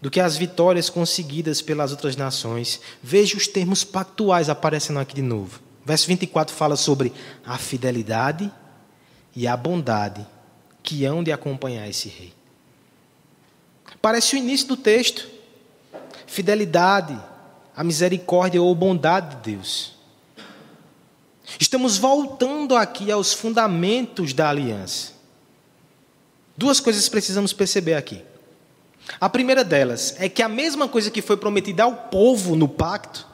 [0.00, 2.80] do que as vitórias conseguidas pelas outras nações.
[3.02, 5.60] Veja os termos pactuais aparecendo aqui de novo.
[5.84, 7.12] Verso 24 fala sobre
[7.44, 8.52] a fidelidade
[9.34, 10.24] e a bondade
[10.82, 12.32] que hão de acompanhar esse rei.
[14.00, 15.37] Parece o início do texto
[16.28, 17.18] fidelidade,
[17.74, 19.96] a misericórdia ou bondade de Deus.
[21.58, 25.12] Estamos voltando aqui aos fundamentos da aliança.
[26.56, 28.22] Duas coisas precisamos perceber aqui.
[29.18, 33.26] A primeira delas é que a mesma coisa que foi prometida ao povo no pacto,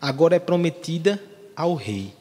[0.00, 1.22] agora é prometida
[1.54, 2.14] ao rei.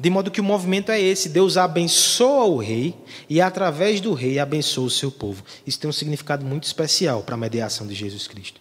[0.00, 2.94] De modo que o movimento é esse: Deus abençoa o rei
[3.28, 5.44] e, através do rei, abençoa o seu povo.
[5.66, 8.58] Isso tem um significado muito especial para a mediação de Jesus Cristo.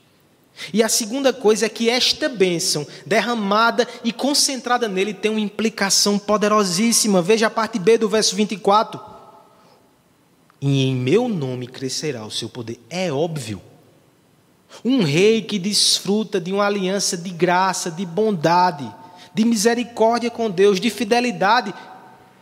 [0.73, 6.19] E a segunda coisa é que esta bênção, derramada e concentrada nele, tem uma implicação
[6.19, 7.21] poderosíssima.
[7.21, 8.99] Veja a parte B do verso 24.
[10.59, 12.77] E em meu nome crescerá o seu poder.
[12.89, 13.61] É óbvio.
[14.83, 18.93] Um rei que desfruta de uma aliança de graça, de bondade,
[19.39, 21.73] de misericórdia com Deus, de fidelidade.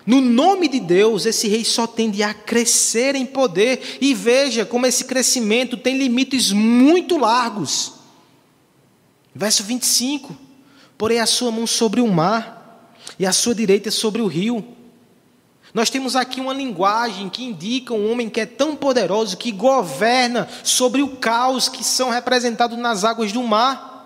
[0.03, 3.99] No nome de Deus, esse rei só tende a crescer em poder.
[4.01, 7.93] E veja como esse crescimento tem limites muito largos.
[9.35, 10.35] Verso 25:
[10.97, 14.65] Porém a sua mão sobre o mar, e a sua direita sobre o rio.
[15.75, 20.49] Nós temos aqui uma linguagem que indica um homem que é tão poderoso que governa
[20.63, 23.96] sobre o caos que são representados nas águas do mar.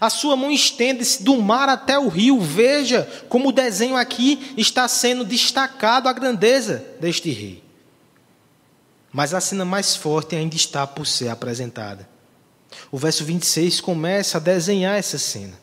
[0.00, 2.40] A sua mão estende-se do mar até o rio.
[2.40, 7.62] Veja como o desenho aqui está sendo destacado a grandeza deste rei.
[9.12, 12.08] Mas a cena mais forte ainda está por ser apresentada.
[12.90, 15.58] O verso 26 começa a desenhar essa cena.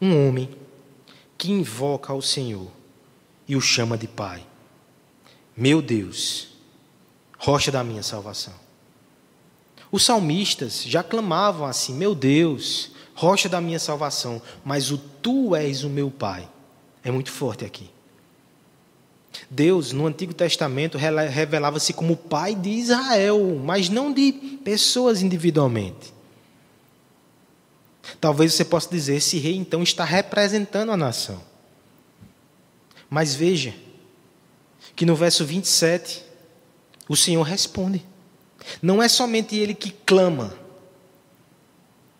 [0.00, 0.50] Um homem
[1.36, 2.70] que invoca ao Senhor
[3.48, 4.46] e o chama de Pai.
[5.56, 6.48] Meu Deus,
[7.38, 8.54] rocha da minha salvação.
[9.90, 15.82] Os salmistas já clamavam assim: Meu Deus, rocha da minha salvação, mas o Tu és
[15.82, 16.48] o meu Pai.
[17.02, 17.90] É muito forte aqui.
[19.50, 26.14] Deus, no Antigo Testamento, revelava-se como Pai de Israel, mas não de pessoas individualmente.
[28.20, 31.40] Talvez você possa dizer: esse rei então está representando a nação.
[33.08, 33.74] Mas veja
[34.94, 36.24] que no verso 27,
[37.08, 38.04] o Senhor responde.
[38.82, 40.54] Não é somente ele que clama,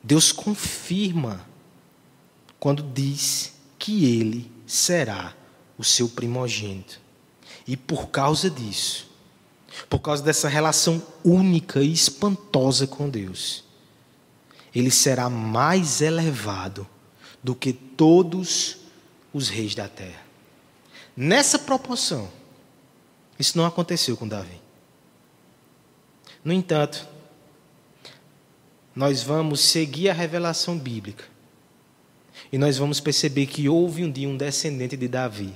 [0.07, 1.45] Deus confirma
[2.61, 5.35] quando diz que ele será
[5.77, 7.01] o seu primogênito.
[7.67, 9.11] E por causa disso,
[9.91, 13.65] por causa dessa relação única e espantosa com Deus,
[14.73, 16.87] ele será mais elevado
[17.43, 18.77] do que todos
[19.35, 20.23] os reis da terra.
[21.17, 22.31] Nessa proporção,
[23.41, 24.61] isso não aconteceu com Davi.
[26.45, 27.16] No entanto,
[28.97, 31.25] nós vamos seguir a revelação bíblica
[32.51, 35.55] e nós vamos perceber que houve um dia um descendente de Davi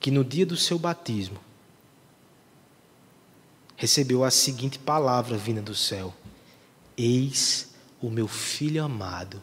[0.00, 1.38] que no dia do seu batismo
[3.76, 6.14] recebeu a seguinte palavra vinda do céu:
[6.96, 9.42] Eis o meu filho amado,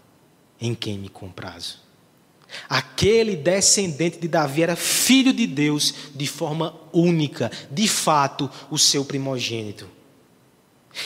[0.62, 1.80] em quem me comprazo.
[2.68, 9.06] Aquele descendente de Davi era filho de Deus de forma única, de fato, o seu
[9.06, 9.88] primogênito.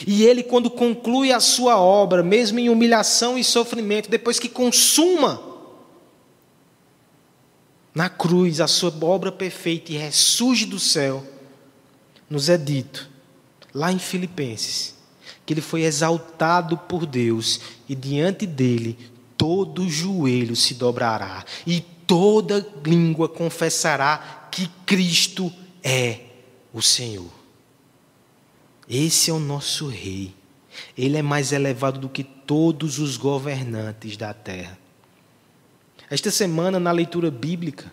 [0.06, 5.40] E ele, quando conclui a sua obra, mesmo em humilhação e sofrimento, depois que consuma
[7.94, 11.24] na cruz a sua obra perfeita e ressurge do céu,
[12.28, 13.08] nos é dito,
[13.72, 14.96] lá em Filipenses,
[15.46, 18.98] que ele foi exaltado por Deus e diante dele
[19.36, 26.20] todo joelho se dobrará e toda língua confessará que Cristo é
[26.72, 27.43] o Senhor.
[28.88, 30.34] Esse é o nosso rei.
[30.96, 34.78] Ele é mais elevado do que todos os governantes da terra.
[36.10, 37.90] Esta semana, na leitura bíblica,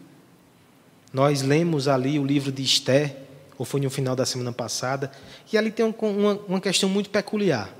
[1.13, 3.17] nós lemos ali o livro de Esté,
[3.57, 5.11] ou foi no final da semana passada,
[5.51, 7.73] e ali tem uma, uma questão muito peculiar.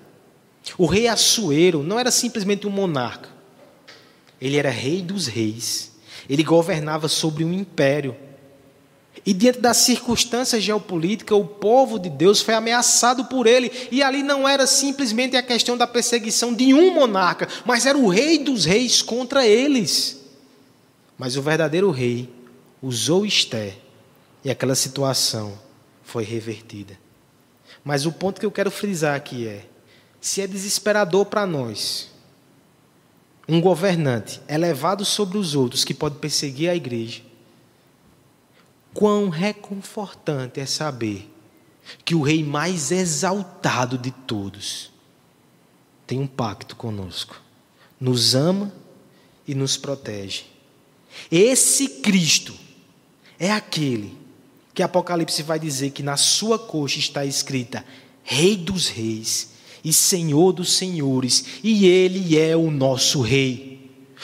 [0.78, 3.30] O rei Assuero não era simplesmente um monarca,
[4.39, 5.91] ele era rei dos reis,
[6.30, 8.15] ele governava sobre um império.
[9.26, 13.71] E diante das circunstâncias geopolíticas, o povo de Deus foi ameaçado por ele.
[13.91, 18.08] E ali não era simplesmente a questão da perseguição de um monarca, mas era o
[18.08, 20.21] rei dos reis contra eles.
[21.17, 22.30] Mas o verdadeiro rei
[22.82, 23.78] usou Esté
[24.43, 25.58] e aquela situação
[26.04, 26.97] foi revertida.
[27.84, 29.65] Mas o ponto que eu quero frisar aqui é:
[30.19, 32.10] se é desesperador para nós,
[33.47, 37.21] um governante elevado sobre os outros que pode perseguir a igreja,
[38.93, 41.30] Quão reconfortante é saber
[42.04, 44.91] que o Rei mais exaltado de todos
[46.06, 47.41] tem um pacto conosco,
[47.99, 48.71] nos ama
[49.47, 50.43] e nos protege.
[51.32, 52.54] Esse Cristo
[53.39, 54.17] é aquele
[54.73, 57.86] que Apocalipse vai dizer que na sua coxa está escrita
[58.23, 59.51] Rei dos Reis
[59.84, 63.70] e Senhor dos Senhores, e Ele é o nosso Rei.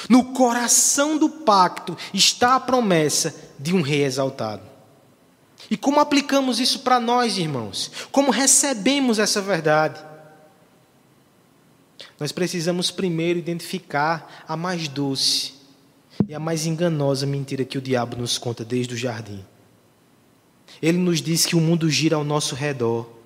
[0.09, 4.63] No coração do pacto está a promessa de um rei exaltado.
[5.71, 7.91] E como aplicamos isso para nós, irmãos?
[8.11, 9.99] Como recebemos essa verdade?
[12.19, 15.53] Nós precisamos primeiro identificar a mais doce
[16.27, 19.43] e a mais enganosa mentira que o diabo nos conta desde o jardim.
[20.81, 23.16] Ele nos diz que o mundo gira ao nosso redor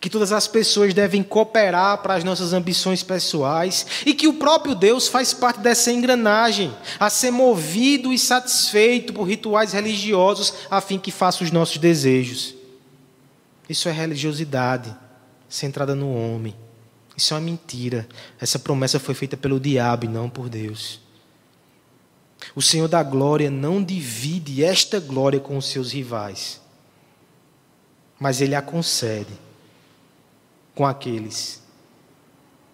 [0.00, 4.74] que todas as pessoas devem cooperar para as nossas ambições pessoais e que o próprio
[4.74, 10.98] Deus faz parte dessa engrenagem, a ser movido e satisfeito por rituais religiosos a fim
[10.98, 12.54] que faça os nossos desejos.
[13.68, 14.94] Isso é religiosidade
[15.48, 16.54] centrada no homem.
[17.16, 18.08] Isso é uma mentira.
[18.40, 21.00] Essa promessa foi feita pelo diabo e não por Deus.
[22.54, 26.60] O Senhor da glória não divide esta glória com os seus rivais,
[28.18, 29.32] mas ele a concede
[30.74, 31.62] com aqueles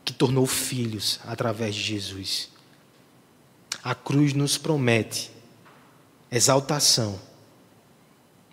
[0.05, 2.51] que tornou filhos através de Jesus.
[3.83, 5.31] A cruz nos promete
[6.31, 7.19] exaltação,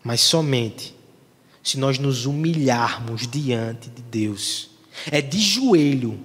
[0.03, 0.95] mas somente
[1.63, 4.69] se nós nos humilharmos diante de Deus.
[5.09, 6.19] É de joelho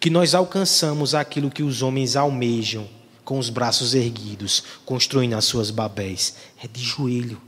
[0.00, 2.88] que nós alcançamos aquilo que os homens almejam
[3.24, 6.36] com os braços erguidos, construindo as suas babéis.
[6.62, 7.40] É de joelho.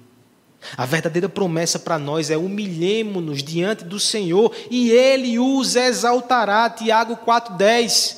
[0.76, 6.68] A verdadeira promessa para nós é humilhemos-nos diante do Senhor e Ele os exaltará.
[6.70, 8.16] Tiago 4,10.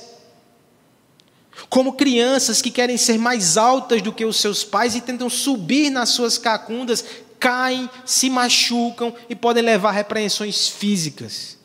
[1.68, 5.90] Como crianças que querem ser mais altas do que os seus pais e tentam subir
[5.90, 7.04] nas suas cacundas,
[7.38, 11.58] caem, se machucam e podem levar repreensões físicas.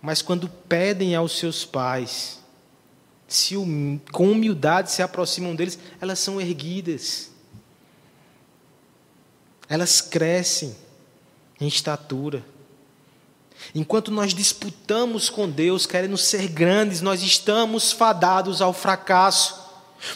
[0.00, 2.40] Mas quando pedem aos seus pais,
[3.28, 3.54] se
[4.10, 7.31] com humildade se aproximam deles, elas são erguidas.
[9.72, 10.76] Elas crescem
[11.58, 12.44] em estatura.
[13.74, 19.58] Enquanto nós disputamos com Deus, querendo ser grandes, nós estamos fadados ao fracasso.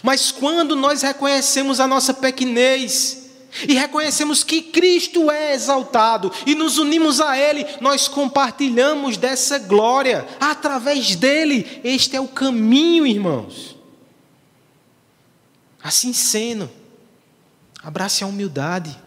[0.03, 3.31] Mas quando nós reconhecemos a nossa pequenez,
[3.67, 10.29] e reconhecemos que Cristo é exaltado e nos unimos a Ele, nós compartilhamos dessa glória
[10.39, 11.81] através dele.
[11.83, 13.75] Este é o caminho, irmãos.
[15.83, 16.69] Assim sendo,
[17.83, 19.06] abrace a humildade.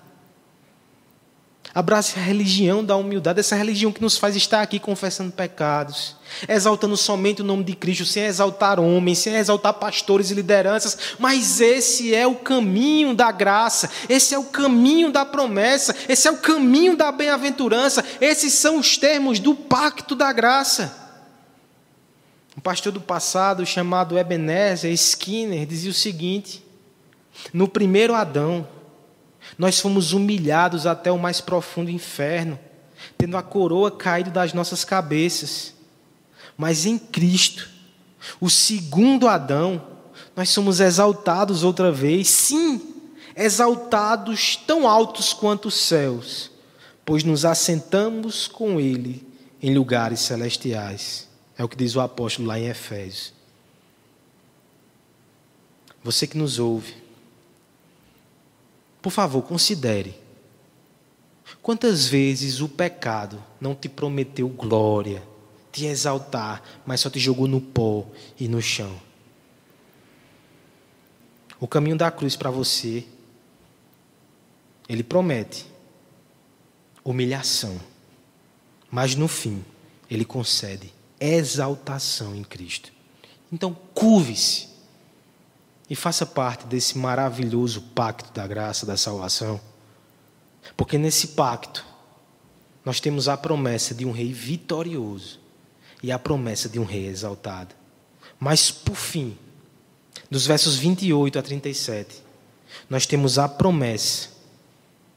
[1.79, 6.13] Abrace a religião da humildade, essa religião que nos faz estar aqui confessando pecados,
[6.45, 11.61] exaltando somente o nome de Cristo, sem exaltar homens, sem exaltar pastores e lideranças, mas
[11.61, 16.39] esse é o caminho da graça, esse é o caminho da promessa, esse é o
[16.39, 20.93] caminho da bem-aventurança, esses são os termos do pacto da graça.
[22.57, 26.61] Um pastor do passado chamado Ebenezer Skinner dizia o seguinte:
[27.53, 28.67] no primeiro Adão,
[29.59, 32.57] nós fomos humilhados até o mais profundo inferno,
[33.17, 35.73] tendo a coroa caído das nossas cabeças.
[36.57, 37.69] Mas em Cristo,
[38.39, 39.85] o segundo Adão,
[40.33, 42.81] nós somos exaltados outra vez, sim,
[43.35, 46.49] exaltados tão altos quanto os céus,
[47.03, 49.27] pois nos assentamos com Ele
[49.61, 51.27] em lugares celestiais.
[51.57, 53.33] É o que diz o apóstolo lá em Efésios.
[56.01, 56.95] Você que nos ouve,
[59.01, 60.15] por favor, considere.
[61.61, 65.23] Quantas vezes o pecado não te prometeu glória,
[65.71, 68.05] te exaltar, mas só te jogou no pó
[68.39, 68.99] e no chão?
[71.59, 73.05] O caminho da cruz para você,
[74.87, 75.65] ele promete
[77.03, 77.79] humilhação,
[78.89, 79.63] mas no fim,
[80.09, 82.91] ele concede exaltação em Cristo.
[83.51, 84.68] Então, curve-se
[85.89, 89.59] e faça parte desse maravilhoso pacto da graça da salvação.
[90.77, 91.85] Porque nesse pacto
[92.85, 95.39] nós temos a promessa de um rei vitorioso
[96.01, 97.75] e a promessa de um rei exaltado.
[98.39, 99.37] Mas por fim,
[100.29, 102.23] dos versos 28 a 37,
[102.89, 104.29] nós temos a promessa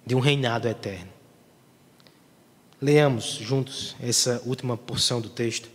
[0.04, 1.12] de um reinado eterno.
[2.80, 5.70] Leamos juntos essa última porção do texto.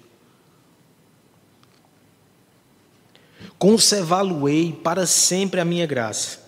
[3.57, 6.39] Conservá-lo-ei para sempre a minha graça,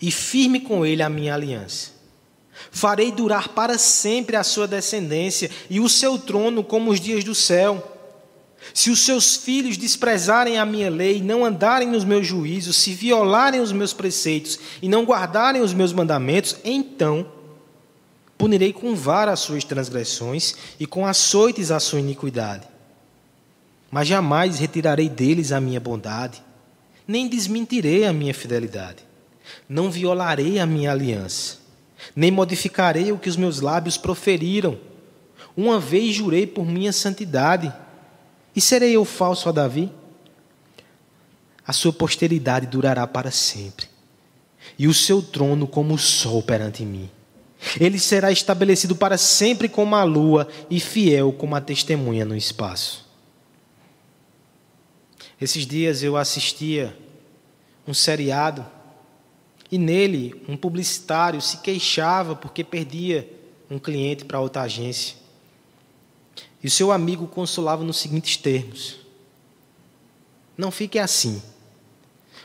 [0.00, 1.98] e firme com ele a minha aliança.
[2.70, 7.34] Farei durar para sempre a sua descendência e o seu trono como os dias do
[7.34, 7.96] céu.
[8.74, 13.60] Se os seus filhos desprezarem a minha lei, não andarem nos meus juízos, se violarem
[13.60, 17.30] os meus preceitos e não guardarem os meus mandamentos, então
[18.36, 22.77] punirei com vara as suas transgressões e com açoites a sua iniquidade
[23.90, 26.42] mas jamais retirarei deles a minha bondade,
[27.06, 29.06] nem desmentirei a minha fidelidade.
[29.66, 31.56] Não violarei a minha aliança,
[32.14, 34.78] nem modificarei o que os meus lábios proferiram.
[35.56, 37.72] Uma vez jurei por minha santidade,
[38.54, 39.90] e serei eu falso a Davi?
[41.66, 43.86] A sua posteridade durará para sempre,
[44.78, 47.10] e o seu trono como o sol perante mim.
[47.80, 53.07] Ele será estabelecido para sempre como a lua e fiel como a testemunha no espaço.
[55.40, 56.96] Esses dias eu assistia
[57.86, 58.66] um seriado
[59.70, 63.30] e nele um publicitário se queixava porque perdia
[63.70, 65.16] um cliente para outra agência.
[66.62, 68.98] E o seu amigo consolava nos seguintes termos:
[70.56, 71.42] Não fique assim.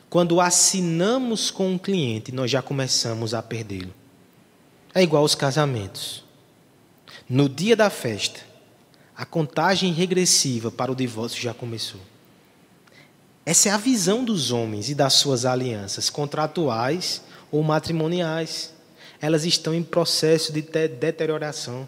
[0.10, 3.92] Quando assinamos com um cliente, nós já começamos a perdê-lo.
[4.94, 6.24] É igual aos casamentos.
[7.28, 8.42] No dia da festa,
[9.16, 12.00] a contagem regressiva para o divórcio já começou.
[13.46, 17.22] Essa é a visão dos homens e das suas alianças, contratuais
[17.52, 18.74] ou matrimoniais.
[19.20, 21.88] Elas estão em processo de deterioração.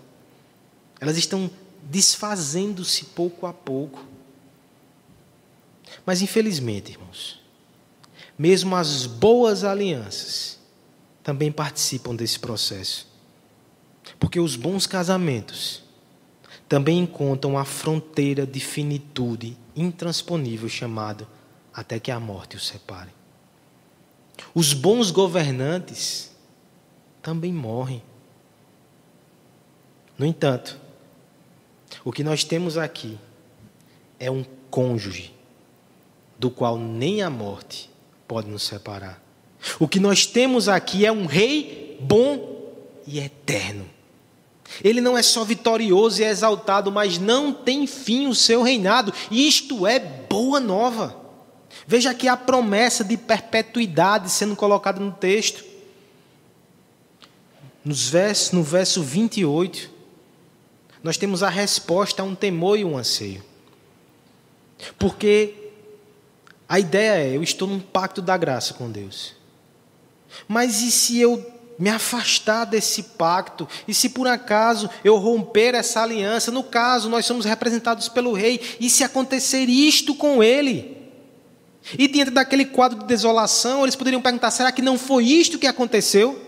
[1.00, 1.50] Elas estão
[1.84, 4.06] desfazendo-se pouco a pouco.
[6.06, 7.40] Mas, infelizmente, irmãos,
[8.38, 10.60] mesmo as boas alianças
[11.24, 13.08] também participam desse processo.
[14.20, 15.84] Porque os bons casamentos
[16.68, 21.28] também encontram a fronteira de finitude intransponível chamado
[21.76, 23.10] até que a morte os separe.
[24.54, 26.32] Os bons governantes
[27.22, 28.02] também morrem.
[30.18, 30.80] No entanto,
[32.04, 33.20] o que nós temos aqui
[34.18, 35.34] é um cônjuge
[36.40, 37.90] do qual nem a morte
[38.28, 39.22] pode nos separar.
[39.80, 42.72] O que nós temos aqui é um rei bom
[43.06, 43.90] e eterno.
[44.84, 49.14] Ele não é só vitorioso e exaltado, mas não tem fim o seu reinado.
[49.30, 51.25] Isto é boa nova.
[51.88, 55.64] Veja aqui a promessa de perpetuidade sendo colocada no texto.
[57.84, 59.92] Nos versos, no verso 28,
[61.04, 63.44] nós temos a resposta a um temor e um anseio.
[64.98, 65.54] Porque
[66.68, 69.36] a ideia é: eu estou num pacto da graça com Deus.
[70.48, 73.68] Mas e se eu me afastar desse pacto?
[73.88, 76.52] E se por acaso eu romper essa aliança?
[76.52, 78.60] No caso, nós somos representados pelo rei.
[78.80, 80.95] E se acontecer isto com ele?
[81.98, 85.68] E diante daquele quadro de desolação, eles poderiam perguntar: será que não foi isto que
[85.68, 86.42] aconteceu?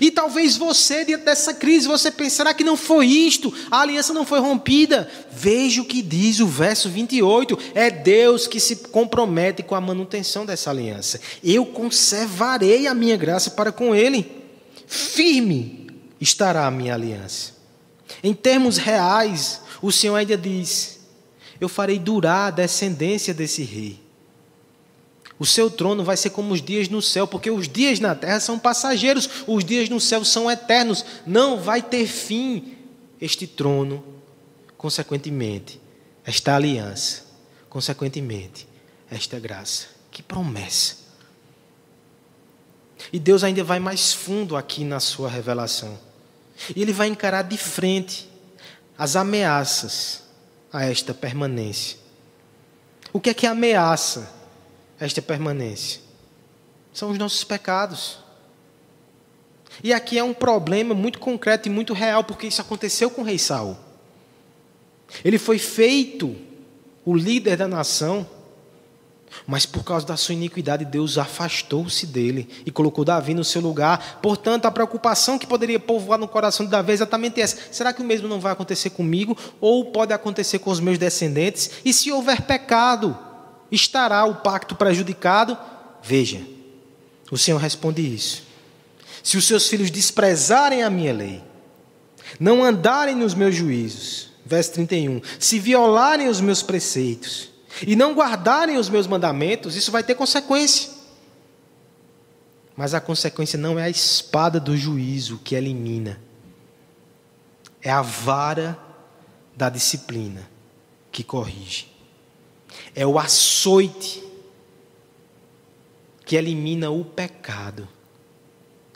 [0.00, 3.52] E talvez você, diante dessa crise, você pense: será que não foi isto?
[3.70, 5.10] A aliança não foi rompida?
[5.30, 7.58] Veja o que diz o verso 28.
[7.74, 11.20] É Deus que se compromete com a manutenção dessa aliança.
[11.42, 14.42] Eu conservarei a minha graça para com ele.
[14.86, 17.52] Firme estará a minha aliança.
[18.22, 21.00] Em termos reais, o Senhor ainda diz:
[21.60, 24.03] Eu farei durar a descendência desse rei
[25.38, 28.38] o seu trono vai ser como os dias no céu, porque os dias na terra
[28.38, 31.04] são passageiros, os dias no céu são eternos.
[31.26, 32.76] Não vai ter fim
[33.20, 34.04] este trono,
[34.78, 35.80] consequentemente,
[36.24, 37.24] esta aliança,
[37.68, 38.68] consequentemente,
[39.10, 39.86] esta graça.
[40.10, 41.04] Que promessa!
[43.12, 45.98] E Deus ainda vai mais fundo aqui na sua revelação.
[46.74, 48.28] E Ele vai encarar de frente
[48.96, 50.22] as ameaças
[50.72, 51.98] a esta permanência.
[53.12, 54.43] O que é que ameaça
[54.98, 56.00] esta permanência?
[56.92, 58.18] São os nossos pecados.
[59.82, 63.24] E aqui é um problema muito concreto e muito real, porque isso aconteceu com o
[63.24, 63.76] rei Saul.
[65.24, 66.36] Ele foi feito
[67.04, 68.26] o líder da nação,
[69.46, 74.20] mas por causa da sua iniquidade, Deus afastou-se dele e colocou Davi no seu lugar.
[74.22, 78.00] Portanto, a preocupação que poderia povoar no coração de Davi é exatamente essa: será que
[78.00, 79.36] o mesmo não vai acontecer comigo?
[79.60, 81.70] Ou pode acontecer com os meus descendentes?
[81.84, 83.18] E se houver pecado?
[83.74, 85.56] Estará o pacto prejudicado?
[86.02, 86.40] Veja,
[87.30, 88.42] o Senhor responde isso.
[89.22, 91.42] Se os seus filhos desprezarem a minha lei,
[92.38, 97.50] não andarem nos meus juízos, verso 31, se violarem os meus preceitos
[97.86, 100.90] e não guardarem os meus mandamentos, isso vai ter consequência.
[102.76, 106.20] Mas a consequência não é a espada do juízo que elimina,
[107.80, 108.78] é a vara
[109.56, 110.48] da disciplina
[111.10, 111.93] que corrige
[112.94, 114.22] é o açoite
[116.24, 117.88] que elimina o pecado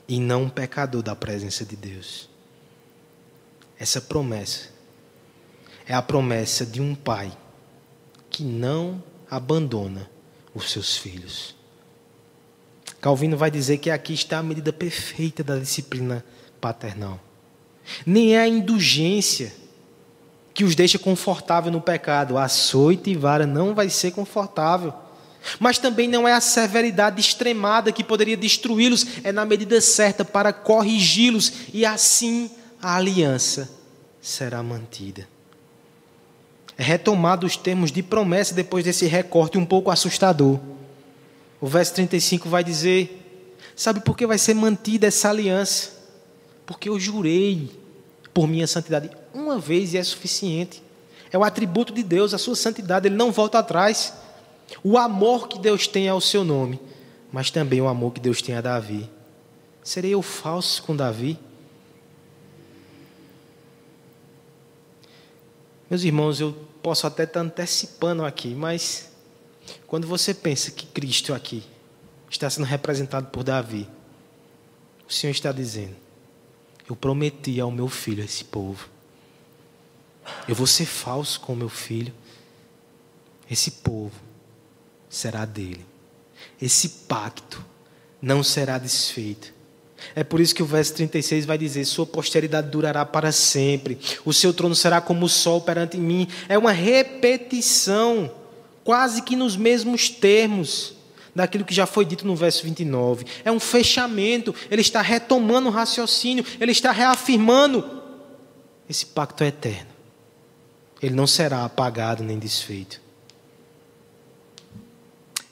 [0.07, 2.29] e não o pecador da presença de Deus.
[3.79, 4.71] Essa promessa
[5.87, 7.37] é a promessa de um pai
[8.31, 10.11] que não abandona
[10.55, 11.55] os seus filhos.
[13.01, 16.25] Calvino vai dizer que aqui está a medida perfeita da disciplina
[16.61, 17.21] paternal.
[18.05, 19.53] Nem é a indulgência
[20.59, 22.37] que os deixa confortável no pecado.
[22.37, 24.93] Açoite e vara não vai ser confortável.
[25.61, 30.53] Mas também não é a severidade extremada que poderia destruí-los, é na medida certa para
[30.53, 32.51] corrigi-los, e assim
[32.83, 33.71] a aliança
[34.21, 35.29] será mantida.
[36.77, 40.59] É retomado os termos de promessa depois desse recorte um pouco assustador.
[41.61, 43.47] O verso 35 vai dizer:
[43.77, 45.93] Sabe por que vai ser mantida essa aliança?
[46.67, 47.71] Porque eu jurei
[48.35, 49.09] por minha santidade
[49.39, 50.83] uma vez e é suficiente.
[51.31, 54.15] É o atributo de Deus, a sua santidade, ele não volta atrás.
[54.83, 56.81] O amor que Deus tem ao seu nome,
[57.33, 59.09] mas também o amor que Deus tem a Davi.
[59.83, 61.39] Serei eu falso com Davi?
[65.89, 69.11] Meus irmãos, eu posso até estar antecipando aqui, mas
[69.87, 71.63] quando você pensa que Cristo aqui
[72.31, 73.89] está sendo representado por Davi,
[75.09, 75.97] o Senhor está dizendo:
[76.89, 78.89] eu prometi ao meu filho, esse povo.
[80.47, 82.13] Eu vou ser falso com meu filho.
[83.51, 84.15] Esse povo
[85.09, 85.85] será dele.
[86.61, 87.65] Esse pacto
[88.21, 89.55] não será desfeito.
[90.15, 94.33] É por isso que o verso 36 vai dizer: Sua posteridade durará para sempre, o
[94.33, 96.29] seu trono será como o sol perante mim.
[96.49, 98.31] É uma repetição,
[98.85, 100.95] quase que nos mesmos termos
[101.35, 103.25] daquilo que já foi dito no verso 29.
[103.45, 107.85] É um fechamento, ele está retomando o raciocínio, ele está reafirmando:
[108.89, 109.88] esse pacto é eterno.
[111.03, 113.01] Ele não será apagado nem desfeito.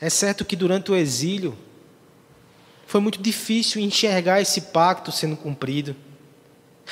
[0.00, 1.56] É certo que durante o exílio
[2.86, 5.96] foi muito difícil enxergar esse pacto sendo cumprido.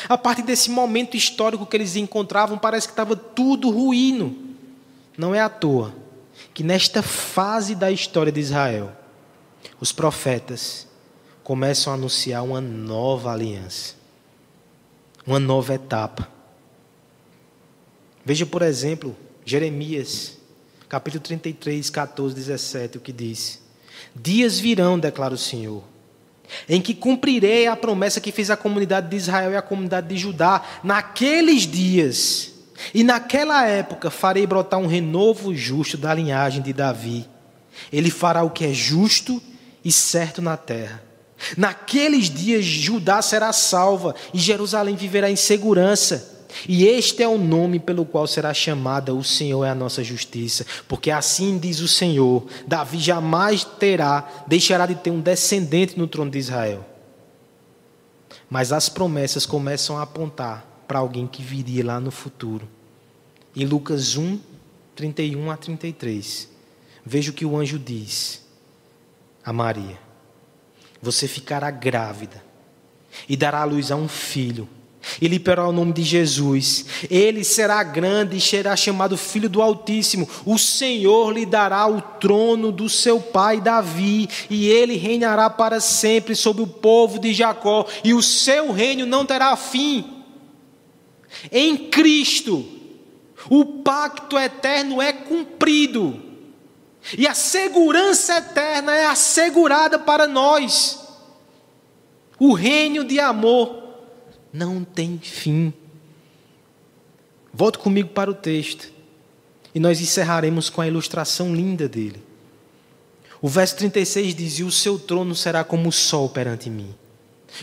[0.09, 4.37] A partir desse momento histórico que eles encontravam, parece que estava tudo ruíno.
[5.17, 5.95] Não é à toa
[6.53, 8.93] que nesta fase da história de Israel,
[9.81, 10.87] os profetas
[11.43, 13.95] começam a anunciar uma nova aliança,
[15.27, 16.34] uma nova etapa.
[18.25, 19.15] Veja, por exemplo,
[19.45, 20.39] Jeremias,
[20.89, 23.61] capítulo 33, 14, 17, o que diz:
[24.15, 25.83] Dias virão, declara o Senhor,
[26.69, 30.17] em que cumprirei a promessa que fiz à comunidade de Israel e à comunidade de
[30.17, 30.63] Judá.
[30.83, 32.53] Naqueles dias
[32.93, 37.29] e naquela época farei brotar um renovo justo da linhagem de Davi.
[37.93, 39.43] Ele fará o que é justo
[39.85, 41.03] e certo na terra.
[41.57, 46.34] Naqueles dias Judá será salva e Jerusalém viverá em segurança.
[46.69, 50.65] E este é o nome pelo qual será chamada o Senhor é a nossa justiça,
[50.89, 56.31] porque assim diz o Senhor: Davi jamais terá, deixará de ter um descendente no trono
[56.31, 56.85] de Israel.
[58.49, 62.69] Mas as promessas começam a apontar para alguém que viria lá no futuro.
[63.57, 64.39] Em Lucas 1,
[64.95, 66.49] 31 a 33,
[67.05, 68.45] veja o que o anjo diz
[69.45, 69.99] a Maria:
[71.03, 72.43] Você ficará grávida
[73.29, 74.69] e dará à luz a um filho
[75.21, 76.85] e porá o nome de Jesus.
[77.11, 80.29] Ele será grande e será chamado Filho do Altíssimo.
[80.45, 86.35] O Senhor lhe dará o trono do seu pai Davi, e ele reinará para sempre
[86.35, 90.05] sobre o povo de Jacó, e o seu reino não terá fim.
[91.51, 92.65] Em Cristo,
[93.49, 96.21] o pacto eterno é cumprido,
[97.19, 101.01] e a segurança eterna é assegurada para nós.
[102.39, 103.84] O reino de amor
[104.55, 105.75] não tem fim.
[107.53, 108.93] Volte comigo para o texto.
[109.75, 112.23] E nós encerraremos com a ilustração linda dele.
[113.43, 116.95] O verso 36 diz: E o seu trono será como o sol perante mim.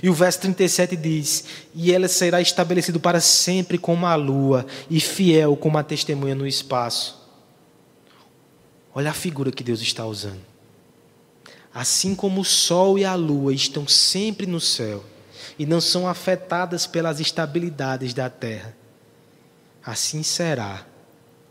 [0.04, 5.00] E o verso 37 diz: E ela será estabelecido para sempre como a lua, e
[5.00, 7.18] fiel como a testemunha no espaço.
[8.94, 10.42] Olha a figura que Deus está usando.
[11.74, 15.06] Assim como o sol e a lua estão sempre no céu,
[15.58, 18.76] e não são afetadas pelas estabilidades da terra.
[19.84, 20.86] Assim será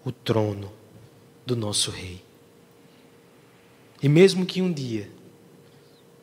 [0.04, 0.72] o trono
[1.44, 2.24] do nosso Rei.
[4.02, 5.10] E mesmo que um dia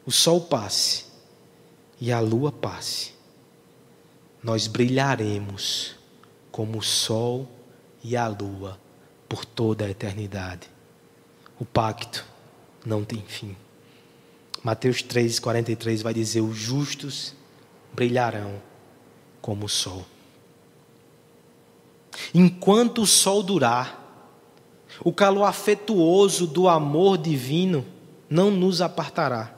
[0.05, 1.05] o sol passe
[1.99, 3.11] e a lua passe,
[4.41, 5.95] nós brilharemos
[6.51, 7.47] como o sol
[8.03, 8.79] e a lua
[9.27, 10.69] por toda a eternidade.
[11.59, 12.25] O pacto
[12.85, 13.55] não tem fim.
[14.63, 17.33] Mateus 3,43 vai dizer: os justos
[17.97, 18.61] brilharão
[19.41, 20.05] como o sol.
[22.31, 24.03] Enquanto o sol durar,
[25.03, 27.83] o calor afetuoso do amor divino
[28.29, 29.51] não nos apartará.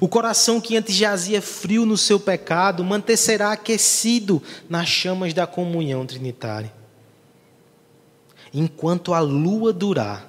[0.00, 6.04] O coração que antes jazia frio no seu pecado manter-será aquecido nas chamas da comunhão
[6.04, 6.72] trinitária.
[8.52, 10.28] Enquanto a lua durar,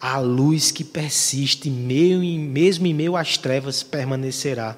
[0.00, 4.76] a luz que persiste mesmo em meio às trevas permanecerá.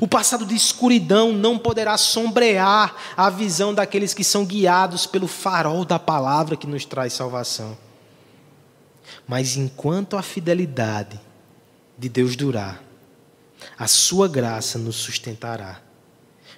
[0.00, 5.84] O passado de escuridão não poderá sombrear a visão daqueles que são guiados pelo farol
[5.84, 7.76] da palavra que nos traz salvação.
[9.28, 11.20] Mas enquanto a fidelidade
[11.98, 12.82] de Deus durar,
[13.78, 15.80] a sua graça nos sustentará.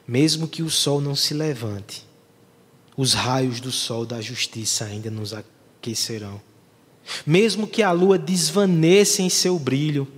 [0.07, 2.07] Mesmo que o sol não se levante,
[2.97, 6.41] os raios do sol da justiça ainda nos aquecerão.
[7.27, 10.09] Mesmo que a lua desvaneça em seu brilho,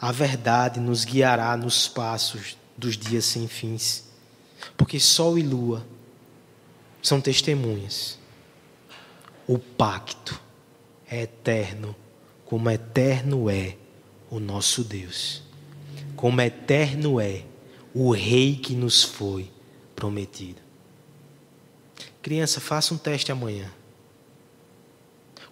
[0.00, 4.04] a verdade nos guiará nos passos dos dias sem fins.
[4.76, 5.86] Porque sol e lua
[7.02, 8.18] são testemunhas.
[9.46, 10.40] O pacto
[11.08, 11.94] é eterno,
[12.46, 13.76] como eterno é
[14.30, 15.42] o nosso Deus.
[16.16, 17.44] Como eterno é
[17.92, 19.50] o Rei que nos foi
[19.94, 20.60] prometido.
[22.22, 23.70] Criança, faça um teste amanhã.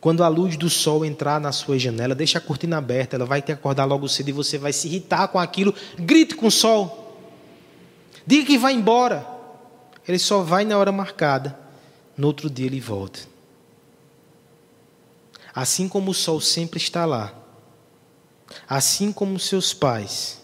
[0.00, 3.42] Quando a luz do sol entrar na sua janela, deixe a cortina aberta, ela vai
[3.42, 5.74] te acordar logo cedo e você vai se irritar com aquilo.
[5.98, 7.16] Grite com o sol.
[8.26, 9.26] Diga que vai embora.
[10.06, 11.58] Ele só vai na hora marcada.
[12.16, 13.20] No outro dia ele volta.
[15.54, 17.34] Assim como o sol sempre está lá,
[18.68, 20.38] assim como seus pais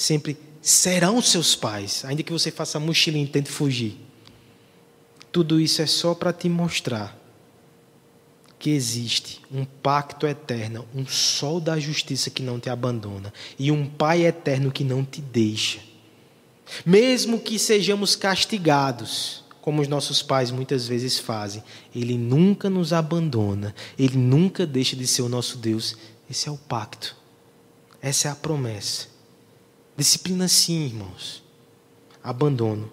[0.00, 4.00] sempre serão seus pais, ainda que você faça mochilinha e tente fugir.
[5.30, 7.19] Tudo isso é só para te mostrar
[8.60, 13.86] que existe um pacto eterno, um sol da justiça que não te abandona e um
[13.86, 15.80] Pai eterno que não te deixa.
[16.84, 21.64] Mesmo que sejamos castigados como os nossos pais muitas vezes fazem.
[21.94, 25.96] Ele nunca nos abandona, ele nunca deixa de ser o nosso Deus.
[26.30, 27.16] Esse é o pacto,
[28.00, 29.08] essa é a promessa.
[29.96, 31.42] Disciplina sim, irmãos.
[32.22, 32.92] Abandono,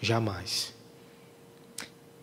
[0.00, 0.74] jamais.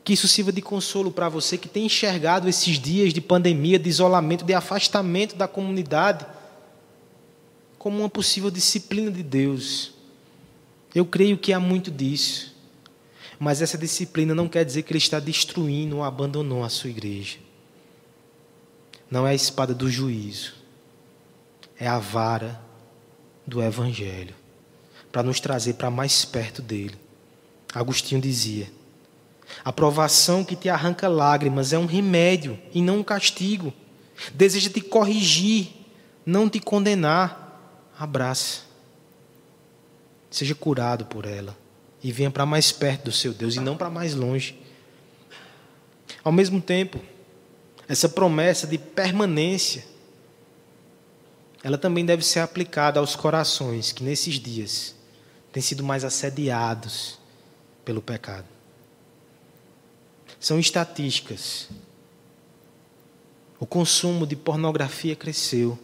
[0.08, 3.90] Que isso sirva de consolo para você que tem enxergado esses dias de pandemia, de
[3.90, 6.26] isolamento, de afastamento da comunidade,
[7.78, 9.92] como uma possível disciplina de Deus.
[10.96, 12.56] Eu creio que há muito disso.
[13.38, 17.40] Mas essa disciplina não quer dizer que ele está destruindo ou abandonou a sua igreja.
[19.12, 20.54] Não é a espada do juízo,
[21.78, 22.62] é a vara
[23.46, 24.34] do evangelho
[25.12, 26.96] para nos trazer para mais perto dele.
[27.76, 28.77] Agostinho dizia:
[29.64, 33.74] a provação que te arranca lágrimas é um remédio e não um castigo.
[34.34, 35.70] Deseja te corrigir,
[36.26, 37.46] não te condenar.
[37.98, 38.62] Abraça.
[40.30, 41.58] Seja curado por ela
[42.04, 44.60] e venha para mais perto do seu Deus e não para mais longe.
[46.24, 47.00] Ao mesmo tempo,
[47.88, 49.86] essa promessa de permanência,
[51.64, 54.96] ela também deve ser aplicada aos corações que nesses dias
[55.52, 57.20] têm sido mais assediados
[57.84, 58.57] pelo pecado.
[60.40, 61.70] São estatísticas.
[63.60, 65.78] O consumo de pornografia cresceu.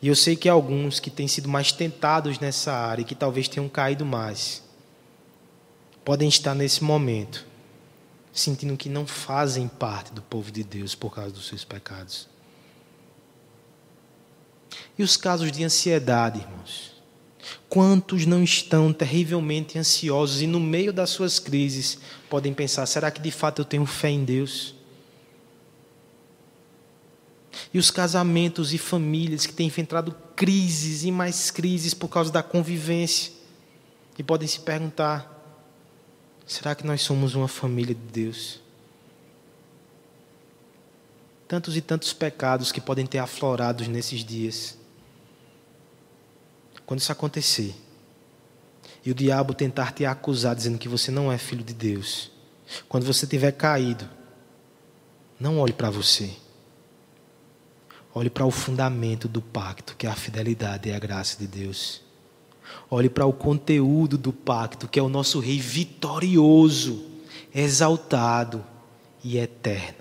[0.00, 3.48] E eu sei que alguns que têm sido mais tentados nessa área e que talvez
[3.48, 4.62] tenham caído mais,
[6.04, 7.46] podem estar nesse momento
[8.34, 12.28] sentindo que não fazem parte do povo de Deus por causa dos seus pecados.
[14.98, 16.93] E os casos de ansiedade, irmãos?
[17.68, 23.20] Quantos não estão terrivelmente ansiosos e no meio das suas crises podem pensar: será que
[23.20, 24.74] de fato eu tenho fé em Deus?
[27.72, 32.42] E os casamentos e famílias que têm enfrentado crises e mais crises por causa da
[32.42, 33.32] convivência
[34.18, 35.30] e podem se perguntar:
[36.46, 38.60] será que nós somos uma família de Deus?
[41.46, 44.78] Tantos e tantos pecados que podem ter aflorado nesses dias.
[46.86, 47.74] Quando isso acontecer,
[49.04, 52.30] e o diabo tentar te acusar dizendo que você não é filho de Deus,
[52.88, 54.08] quando você tiver caído,
[55.38, 56.30] não olhe para você.
[58.14, 62.00] Olhe para o fundamento do pacto, que é a fidelidade e a graça de Deus.
[62.88, 67.04] Olhe para o conteúdo do pacto, que é o nosso Rei vitorioso,
[67.52, 68.64] exaltado
[69.22, 69.98] e eterno.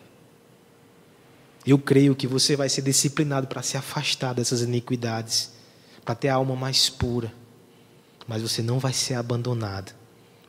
[1.65, 5.52] Eu creio que você vai ser disciplinado para se afastar dessas iniquidades
[6.03, 7.33] para ter a alma mais pura.
[8.27, 9.93] Mas você não vai ser abandonado,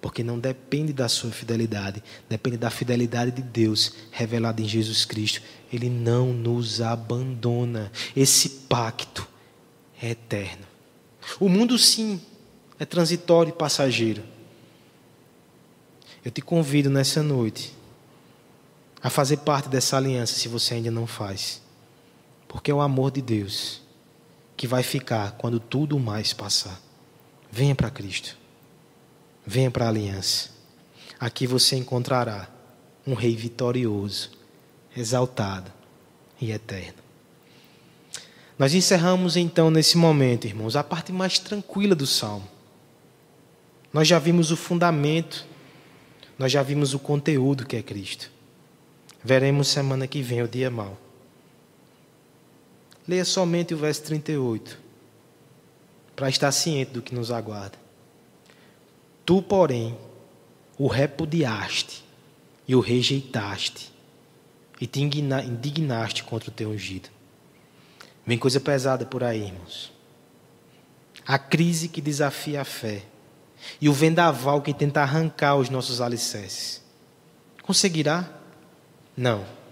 [0.01, 5.43] porque não depende da sua fidelidade, depende da fidelidade de Deus revelada em Jesus Cristo.
[5.73, 7.91] Ele não nos abandona.
[8.15, 9.27] Esse pacto
[10.01, 10.65] é eterno.
[11.41, 12.21] O mundo, sim,
[12.79, 14.23] é transitório e passageiro.
[16.25, 17.75] Eu te convido nessa noite
[19.03, 21.61] a fazer parte dessa aliança, se você ainda não faz,
[22.49, 23.84] porque é o amor de Deus
[24.57, 26.81] que vai ficar quando tudo mais passar.
[27.51, 28.37] Venha para Cristo.
[29.47, 30.51] Venha para a aliança.
[31.19, 32.49] Aqui você encontrará
[33.07, 34.31] um rei vitorioso,
[34.97, 35.71] exaltado
[36.41, 37.05] e eterno.
[38.59, 42.49] Nós encerramos então nesse momento, irmãos, a parte mais tranquila do salmo.
[43.93, 45.47] Nós já vimos o fundamento,
[46.39, 48.31] nós já vimos o conteúdo que é Cristo.
[49.23, 50.99] Veremos semana que vem o dia mau.
[53.07, 54.79] Leia somente o verso 38,
[56.17, 57.79] para estar ciente do que nos aguarda.
[59.27, 59.99] Tu, porém,
[60.79, 62.03] o repudiaste
[62.67, 63.93] e o rejeitaste,
[64.81, 67.11] e te indignaste contra o teu ungido.
[68.27, 69.93] Vem coisa pesada por aí, irmãos.
[71.27, 73.03] A crise que desafia a fé
[73.81, 76.83] e o vendaval que tenta arrancar os nossos alicerces.
[77.63, 78.31] Conseguirá?
[79.17, 79.64] Não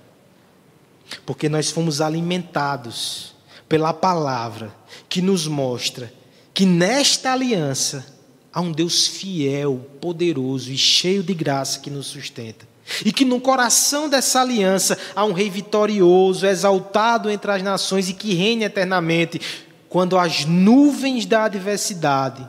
[1.25, 3.35] porque nós fomos alimentados
[3.69, 4.75] pela palavra
[5.09, 6.13] que nos mostra
[6.55, 8.05] que nesta aliança
[8.53, 12.69] há um Deus fiel, poderoso e cheio de graça que nos sustenta.
[13.05, 18.13] E que no coração dessa aliança há um rei vitorioso, exaltado entre as nações e
[18.13, 19.41] que reina eternamente,
[19.89, 22.47] quando as nuvens da adversidade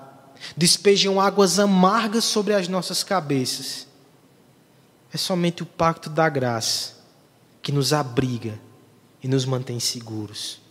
[0.58, 3.88] despejam águas amargas sobre as nossas cabeças.
[5.14, 6.93] É somente o pacto da graça
[7.64, 8.60] que nos abriga
[9.24, 10.62] e nos mantém seguros.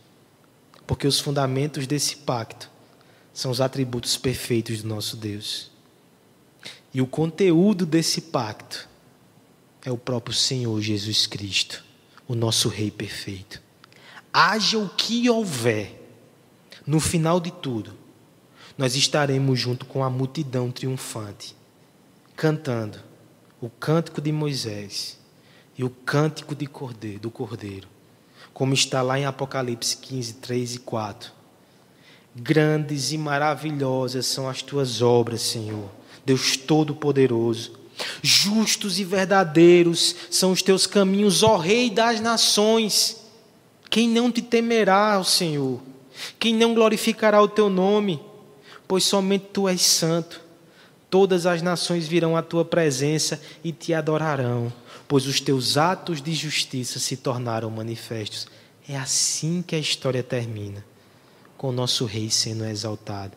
[0.87, 2.71] Porque os fundamentos desse pacto
[3.33, 5.71] são os atributos perfeitos do nosso Deus.
[6.93, 8.87] E o conteúdo desse pacto
[9.83, 11.83] é o próprio Senhor Jesus Cristo,
[12.29, 13.63] o nosso Rei perfeito.
[14.31, 15.99] Haja o que houver,
[16.87, 17.97] no final de tudo,
[18.77, 21.57] nós estaremos junto com a multidão triunfante,
[22.37, 23.01] cantando
[23.61, 25.22] o cântico de Moisés
[25.77, 27.89] e o cântico de cordeiro, do Cordeiro,
[28.53, 31.33] como está lá em Apocalipse 15, 3 e 4.
[32.35, 35.89] Grandes e maravilhosas são as tuas obras, Senhor,
[36.25, 37.81] Deus Todo-Poderoso.
[38.23, 43.23] Justos e verdadeiros são os teus caminhos, ó Rei das nações.
[43.91, 45.81] Quem não te temerá, ó Senhor?
[46.39, 48.21] Quem não glorificará o teu nome?
[48.89, 50.41] Pois somente tu és santo.
[51.11, 54.73] Todas as nações virão à tua presença e te adorarão,
[55.13, 58.47] pois os teus atos de justiça se tornaram manifestos.
[58.89, 60.83] É assim que a história termina,
[61.55, 63.37] com o nosso rei sendo exaltado.